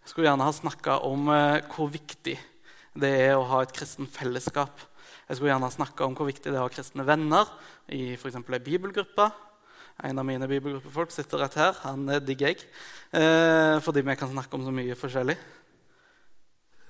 Jeg 0.00 0.14
skulle 0.14 0.30
gjerne 0.30 0.46
ha 0.48 0.52
snakka 0.54 0.96
om 1.06 1.28
eh, 1.34 1.60
hvor 1.74 1.90
viktig 1.92 2.36
det 3.00 3.10
er 3.26 3.36
å 3.36 3.44
ha 3.50 3.60
et 3.62 3.74
kristen 3.76 4.08
fellesskap. 4.10 4.80
Jeg 5.28 5.36
skulle 5.36 5.52
gjerne 5.52 5.68
ha 5.68 5.74
snakka 5.74 6.06
om 6.06 6.16
hvor 6.18 6.26
viktig 6.30 6.48
det 6.48 6.56
er 6.56 6.62
å 6.62 6.66
ha 6.66 6.72
kristne 6.72 7.04
venner 7.06 7.50
i 7.92 8.16
f.eks. 8.16 8.40
ei 8.40 8.62
bibelgruppe. 8.64 9.28
En 10.08 10.18
av 10.18 10.24
mine 10.26 10.48
bibelgruppefolk 10.48 11.12
sitter 11.12 11.44
rett 11.44 11.58
her. 11.60 11.76
Han 11.84 12.08
digger 12.24 12.54
jeg. 12.54 12.64
Eh, 13.12 13.76
fordi 13.84 14.02
vi 14.06 14.16
kan 14.16 14.32
snakke 14.32 14.56
om 14.56 14.64
så 14.64 14.72
mye 14.74 14.96
forskjellig. 14.98 15.36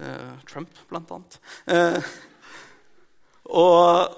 Eh, 0.01 0.33
Trump, 0.49 0.81
blant 0.89 1.11
annet. 1.13 1.39
Eh, 1.67 2.15
og 3.51 4.15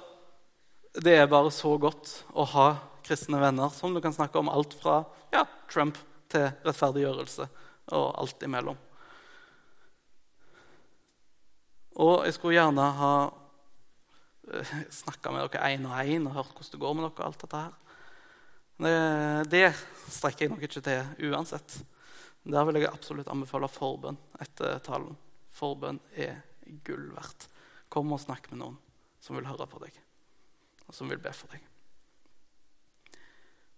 det 1.00 1.16
er 1.16 1.32
bare 1.32 1.50
så 1.50 1.72
godt 1.80 2.12
å 2.36 2.44
ha 2.52 2.68
kristne 3.02 3.40
venner 3.40 3.72
som 3.74 3.96
du 3.96 4.04
kan 4.04 4.14
snakke 4.14 4.38
om 4.38 4.52
alt 4.52 4.76
fra 4.78 5.00
ja, 5.32 5.46
Trump 5.72 5.96
til 6.30 6.52
rettferdiggjørelse 6.62 7.48
og 7.90 8.06
alt 8.22 8.42
imellom. 8.46 8.78
Og 12.02 12.24
jeg 12.24 12.36
skulle 12.36 12.56
gjerne 12.56 12.84
ha 12.98 13.14
eh, 14.54 14.74
snakka 15.02 15.32
med 15.34 15.48
dere 15.52 15.72
én 15.74 15.88
og 15.88 15.96
én 16.00 16.28
og 16.28 16.36
hørt 16.38 16.54
hvordan 16.54 16.72
det 16.72 16.82
går 16.84 16.94
med 16.94 17.08
dere. 17.08 17.26
alt 17.26 17.40
dette 17.40 17.64
her. 17.64 17.78
Det 19.46 19.66
strekker 20.10 20.46
jeg 20.46 20.50
nok 20.50 20.62
ikke 20.62 20.80
til 20.82 21.28
uansett. 21.28 21.76
Der 22.42 22.64
vil 22.66 22.80
jeg 22.80 22.90
absolutt 22.90 23.28
anbefale 23.30 23.68
forbønn 23.70 24.18
etter 24.42 24.80
talen. 24.82 25.14
Forbønn 25.54 26.00
er 26.18 26.40
gull 26.82 27.12
verdt. 27.14 27.46
Kom 27.92 28.10
og 28.14 28.22
snakk 28.22 28.48
med 28.50 28.62
noen 28.64 28.78
som 29.22 29.36
vil 29.36 29.46
høre 29.46 29.68
på 29.70 29.78
deg, 29.84 29.94
og 30.88 30.96
som 30.96 31.10
vil 31.12 31.20
be 31.22 31.30
for 31.36 31.52
deg. 31.52 31.62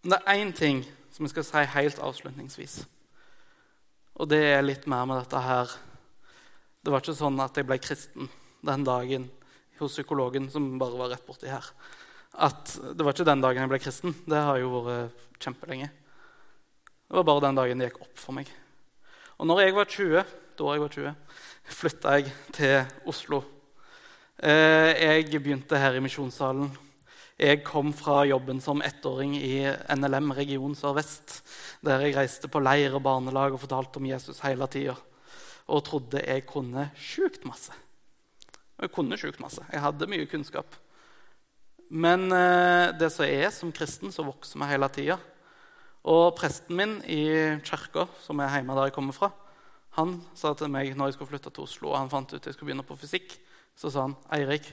Men 0.03 0.15
det 0.15 0.21
er 0.23 0.41
én 0.41 0.53
ting 0.57 0.81
som 1.13 1.27
jeg 1.27 1.35
skal 1.35 1.47
si 1.49 1.65
helt 1.75 2.01
avslutningsvis. 2.01 2.79
Og 4.15 4.31
det 4.31 4.41
er 4.53 4.63
litt 4.65 4.87
mer 4.91 5.07
med 5.11 5.19
dette 5.23 5.41
her 5.43 5.73
Det 6.85 6.93
var 6.93 7.03
ikke 7.03 7.17
sånn 7.19 7.41
at 7.43 7.57
jeg 7.59 7.67
ble 7.67 7.81
kristen 7.83 8.29
den 8.65 8.85
dagen 8.87 9.27
hos 9.81 9.97
psykologen 9.97 10.47
som 10.53 10.77
bare 10.79 10.97
var 10.97 11.11
rett 11.13 11.25
borti 11.27 11.51
her. 11.51 11.67
At 12.33 12.77
Det 12.95 13.05
var 13.05 13.15
ikke 13.17 13.27
den 13.27 13.43
dagen 13.43 13.65
jeg 13.65 13.73
ble 13.73 13.81
kristen. 13.83 14.15
Det 14.27 14.39
har 14.39 14.61
jo 14.61 14.85
vært 14.85 15.41
kjempelenge. 15.43 15.91
Det 15.91 17.19
var 17.19 17.27
bare 17.27 17.45
den 17.49 17.59
dagen 17.59 17.83
det 17.83 17.91
gikk 17.91 18.05
opp 18.07 18.21
for 18.21 18.37
meg. 18.37 18.49
Og 19.39 19.49
når 19.51 19.65
jeg 19.65 19.75
var 19.75 19.91
20, 19.91 20.33
da 20.55 20.71
jeg 20.71 20.85
var 20.85 20.95
20, 20.95 21.15
flytta 21.81 22.15
jeg 22.17 22.33
til 22.55 23.09
Oslo. 23.11 23.43
Eh, 24.39 24.95
jeg 24.95 25.43
begynte 25.43 25.79
her 25.79 25.99
i 25.99 26.03
Misjonssalen 26.05 26.71
jeg 27.35 27.65
kom 27.67 27.89
fra 27.91 28.21
jobben 28.29 28.61
som 28.63 28.83
ettåring 28.87 29.33
i 29.35 29.65
NLM 29.91 30.31
region 30.37 30.77
Sør-Vest, 30.79 31.41
der 31.83 32.05
jeg 32.07 32.15
reiste 32.15 32.47
på 32.47 32.63
leir 32.63 32.95
og 32.95 33.03
barnelag 33.03 33.57
og 33.57 33.63
fortalte 33.65 33.99
om 33.99 34.07
Jesus 34.07 34.39
hele 34.45 34.69
tida. 34.71 34.95
Og 35.67 35.83
trodde 35.83 36.23
jeg 36.23 36.45
kunne 36.47 36.93
sjukt 36.95 37.43
masse. 37.49 37.75
Jeg 38.79 38.93
kunne 38.95 39.19
sjukt 39.19 39.43
masse. 39.43 39.65
Jeg 39.73 39.83
hadde 39.83 40.11
mye 40.11 40.29
kunnskap. 40.31 40.79
Men 41.91 42.31
eh, 42.31 42.95
det 43.01 43.11
som 43.11 43.27
er 43.27 43.51
som 43.51 43.75
kristen, 43.75 44.15
så 44.15 44.23
vokser 44.23 44.61
vi 44.61 44.71
hele 44.71 44.93
tida. 44.95 45.19
Og 46.07 46.37
presten 46.39 46.79
min 46.79 46.97
i 47.11 47.25
kirka, 47.67 48.07
som 48.23 48.39
er 48.39 48.55
hjemme 48.61 48.79
der 48.79 48.93
jeg 48.93 48.95
kommer 48.95 49.17
fra, 49.17 49.33
han 49.99 50.21
sa 50.39 50.55
til 50.59 50.71
meg 50.71 50.95
når 50.95 51.11
jeg 51.11 51.19
skulle 51.19 51.35
flytte 51.35 51.51
til 51.55 51.67
Oslo, 51.67 51.91
og 51.93 51.99
han 51.99 52.11
fant 52.13 52.31
ut 52.35 52.47
jeg 52.47 52.55
skulle 52.55 52.71
begynne 52.71 52.87
på 52.87 52.99
fysikk, 52.99 53.39
så 53.79 53.91
sa 53.91 54.07
han 54.07 54.19
Eirik, 54.35 54.67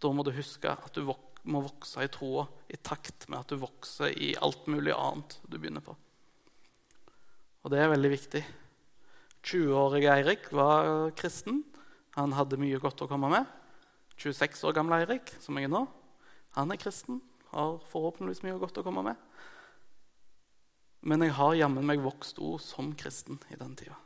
da 0.00 0.10
må 0.14 0.24
du 0.24 0.30
huske 0.34 0.70
at 0.70 0.94
du 0.94 1.04
vokser 1.06 1.29
må 1.48 1.62
vokse 1.64 2.04
i 2.04 2.10
troa 2.12 2.46
i 2.68 2.76
takt 2.76 3.28
med 3.30 3.40
at 3.40 3.52
du 3.52 3.60
vokser 3.60 4.12
i 4.12 4.34
alt 4.40 4.66
mulig 4.70 4.92
annet 4.96 5.38
du 5.46 5.56
begynner 5.56 5.84
på. 5.84 5.94
Og 7.60 7.72
det 7.72 7.80
er 7.80 7.92
veldig 7.92 8.10
viktig. 8.12 8.42
20-årige 9.44 10.12
Eirik 10.12 10.50
var 10.52 11.10
kristen. 11.16 11.62
Han 12.16 12.34
hadde 12.36 12.60
mye 12.60 12.80
godt 12.82 13.04
å 13.04 13.08
komme 13.08 13.30
med. 13.32 13.48
26 14.20 14.66
år 14.68 14.76
gamle 14.76 15.00
Eirik, 15.00 15.32
som 15.40 15.56
jeg 15.56 15.68
er 15.68 15.72
nå, 15.72 15.86
han 16.56 16.72
er 16.72 16.80
kristen. 16.80 17.22
Har 17.50 17.80
forhåpentligvis 17.90 18.44
mye 18.46 18.60
godt 18.60 18.78
å 18.78 18.84
komme 18.86 19.02
med. 19.06 19.18
Men 21.00 21.24
jeg 21.24 21.34
har 21.38 21.56
jammen 21.56 21.86
meg 21.88 22.02
vokst 22.04 22.38
ord 22.44 22.60
som 22.62 22.92
kristen 22.98 23.40
i 23.50 23.58
den 23.58 23.72
tida. 23.78 23.96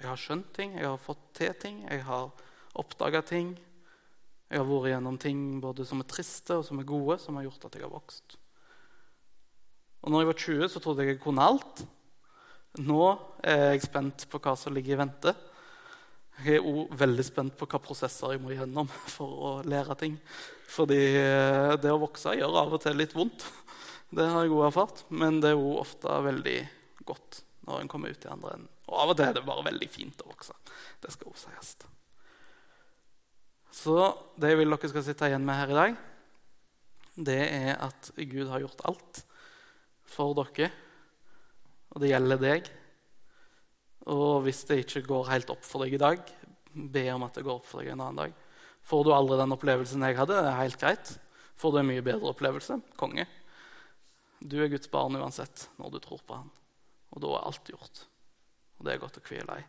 Jeg 0.00 0.08
har 0.08 0.20
skjønt 0.20 0.52
ting, 0.56 0.76
jeg 0.76 0.86
har 0.86 1.00
fått 1.00 1.22
til 1.36 1.52
ting, 1.60 1.82
jeg 1.88 2.04
har 2.06 2.30
oppdaga 2.78 3.22
ting. 3.26 3.54
Jeg 4.50 4.58
har 4.58 4.66
vært 4.66 4.90
gjennom 4.90 5.16
ting 5.22 5.42
både 5.62 5.84
som 5.86 6.00
er 6.02 6.08
triste 6.10 6.56
og 6.58 6.64
som 6.66 6.80
er 6.82 6.88
gode, 6.88 7.20
som 7.22 7.36
har 7.38 7.46
gjort 7.46 7.68
at 7.68 7.76
jeg 7.78 7.86
har 7.86 7.92
vokst. 7.92 8.34
Og 10.02 10.10
når 10.10 10.22
jeg 10.22 10.30
var 10.30 10.38
20, 10.44 10.70
så 10.72 10.82
trodde 10.82 11.04
jeg 11.04 11.14
jeg 11.14 11.22
kunne 11.22 11.44
alt. 11.44 11.84
Nå 12.82 13.04
er 13.46 13.76
jeg 13.76 13.84
spent 13.84 14.26
på 14.30 14.40
hva 14.42 14.56
som 14.58 14.74
ligger 14.74 14.96
i 14.96 15.00
vente. 15.04 15.34
Jeg 16.40 16.58
er 16.58 16.66
òg 16.66 16.94
veldig 16.98 17.26
spent 17.26 17.56
på 17.60 17.68
hva 17.68 17.80
prosesser 17.84 18.34
jeg 18.34 18.42
må 18.42 18.54
gjennom 18.54 18.90
for 19.14 19.46
å 19.46 19.52
lære 19.66 19.96
ting. 20.00 20.16
Fordi 20.70 20.98
eh, 21.20 21.76
det 21.82 21.92
å 21.92 22.00
vokse 22.00 22.34
gjør 22.38 22.58
av 22.62 22.74
og 22.74 22.82
til 22.82 22.98
litt 22.98 23.14
vondt. 23.14 23.46
Det 24.10 24.26
har 24.26 24.46
jeg 24.46 24.54
òg 24.56 24.66
erfart. 24.70 25.04
Men 25.14 25.38
det 25.44 25.52
er 25.52 25.60
òg 25.60 25.82
ofte 25.84 26.16
veldig 26.26 26.58
godt 27.06 27.42
når 27.68 27.84
en 27.84 27.92
kommer 27.92 28.10
ut 28.10 28.26
i 28.26 28.32
andre 28.32 28.56
enden. 28.56 28.74
Og 28.90 28.98
av 29.04 29.12
og 29.12 29.18
til 29.20 29.28
er 29.28 29.36
det 29.36 29.46
bare 29.46 29.68
veldig 29.68 29.90
fint 29.92 30.24
å 30.24 30.30
vokse. 30.32 30.56
Det 31.02 31.12
skal 31.14 31.30
òg 31.30 31.38
sies. 31.38 31.76
Så 33.70 33.96
det 34.40 34.52
jeg 34.52 34.60
vil 34.60 34.72
dere 34.74 34.90
skal 34.90 35.04
sitte 35.06 35.30
igjen 35.30 35.46
med 35.46 35.58
her 35.58 35.72
i 35.72 35.78
dag, 35.78 35.98
det 37.20 37.40
er 37.40 37.72
at 37.82 38.10
Gud 38.16 38.48
har 38.50 38.62
gjort 38.62 38.84
alt 38.88 39.22
for 40.10 40.34
dere, 40.38 40.70
og 41.90 42.02
det 42.02 42.10
gjelder 42.12 42.42
deg. 42.42 42.70
Og 44.10 44.42
hvis 44.46 44.62
det 44.68 44.82
ikke 44.84 45.04
går 45.06 45.30
helt 45.30 45.50
opp 45.52 45.66
for 45.66 45.84
deg 45.84 45.94
i 45.94 46.02
dag, 46.02 46.22
be 46.70 47.04
om 47.12 47.26
at 47.26 47.36
det 47.36 47.44
går 47.46 47.60
opp 47.60 47.68
for 47.68 47.82
deg 47.82 47.92
en 47.92 48.02
annen 48.02 48.22
dag. 48.24 48.38
Får 48.86 49.04
du 49.04 49.12
aldri 49.14 49.38
den 49.38 49.54
opplevelsen 49.54 50.06
jeg 50.06 50.18
hadde, 50.18 50.38
det 50.38 50.50
er 50.50 50.62
helt 50.62 50.80
greit. 50.80 51.12
Får 51.60 51.74
du 51.74 51.80
en 51.82 51.90
mye 51.90 52.04
bedre 52.04 52.30
opplevelse, 52.32 52.78
konge. 52.98 53.26
Du 54.40 54.56
er 54.62 54.70
Guds 54.72 54.88
barn 54.90 55.18
uansett 55.20 55.68
når 55.78 55.94
du 55.94 55.98
tror 56.02 56.22
på 56.24 56.38
Han. 56.38 56.48
Og 57.12 57.22
da 57.22 57.34
er 57.36 57.46
alt 57.50 57.68
gjort. 57.68 58.04
Og 58.78 58.86
det 58.86 58.94
er 58.94 59.02
godt 59.02 59.18
å 59.20 59.24
hvile 59.26 59.58
i. 59.60 59.64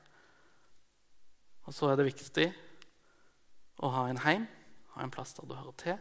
Og 1.67 1.75
så 1.75 1.89
er 1.91 1.99
det 1.99 2.07
viktig 2.07 2.47
å 3.81 3.91
ha 3.95 4.07
en 4.09 4.21
heim, 4.25 4.47
ha 4.95 5.03
en 5.03 5.13
plass 5.13 5.33
der 5.37 5.47
du 5.49 5.55
hører 5.57 5.77
til, 5.81 5.99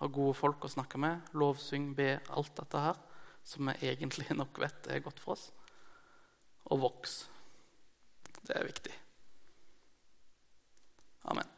ha 0.00 0.10
gode 0.10 0.34
folk 0.38 0.64
å 0.64 0.72
snakke 0.72 1.00
med, 1.00 1.34
lovsyng, 1.36 1.92
be, 1.96 2.16
alt 2.34 2.54
dette 2.58 2.82
her, 2.86 3.00
som 3.44 3.70
vi 3.70 3.90
egentlig 3.90 4.28
nok 4.40 4.60
vet 4.62 4.90
er 4.90 5.04
godt 5.04 5.22
for 5.22 5.36
oss. 5.36 5.50
Og 6.72 6.80
voks. 6.80 7.18
Det 8.44 8.56
er 8.56 8.64
viktig. 8.68 8.94
Amen. 11.28 11.53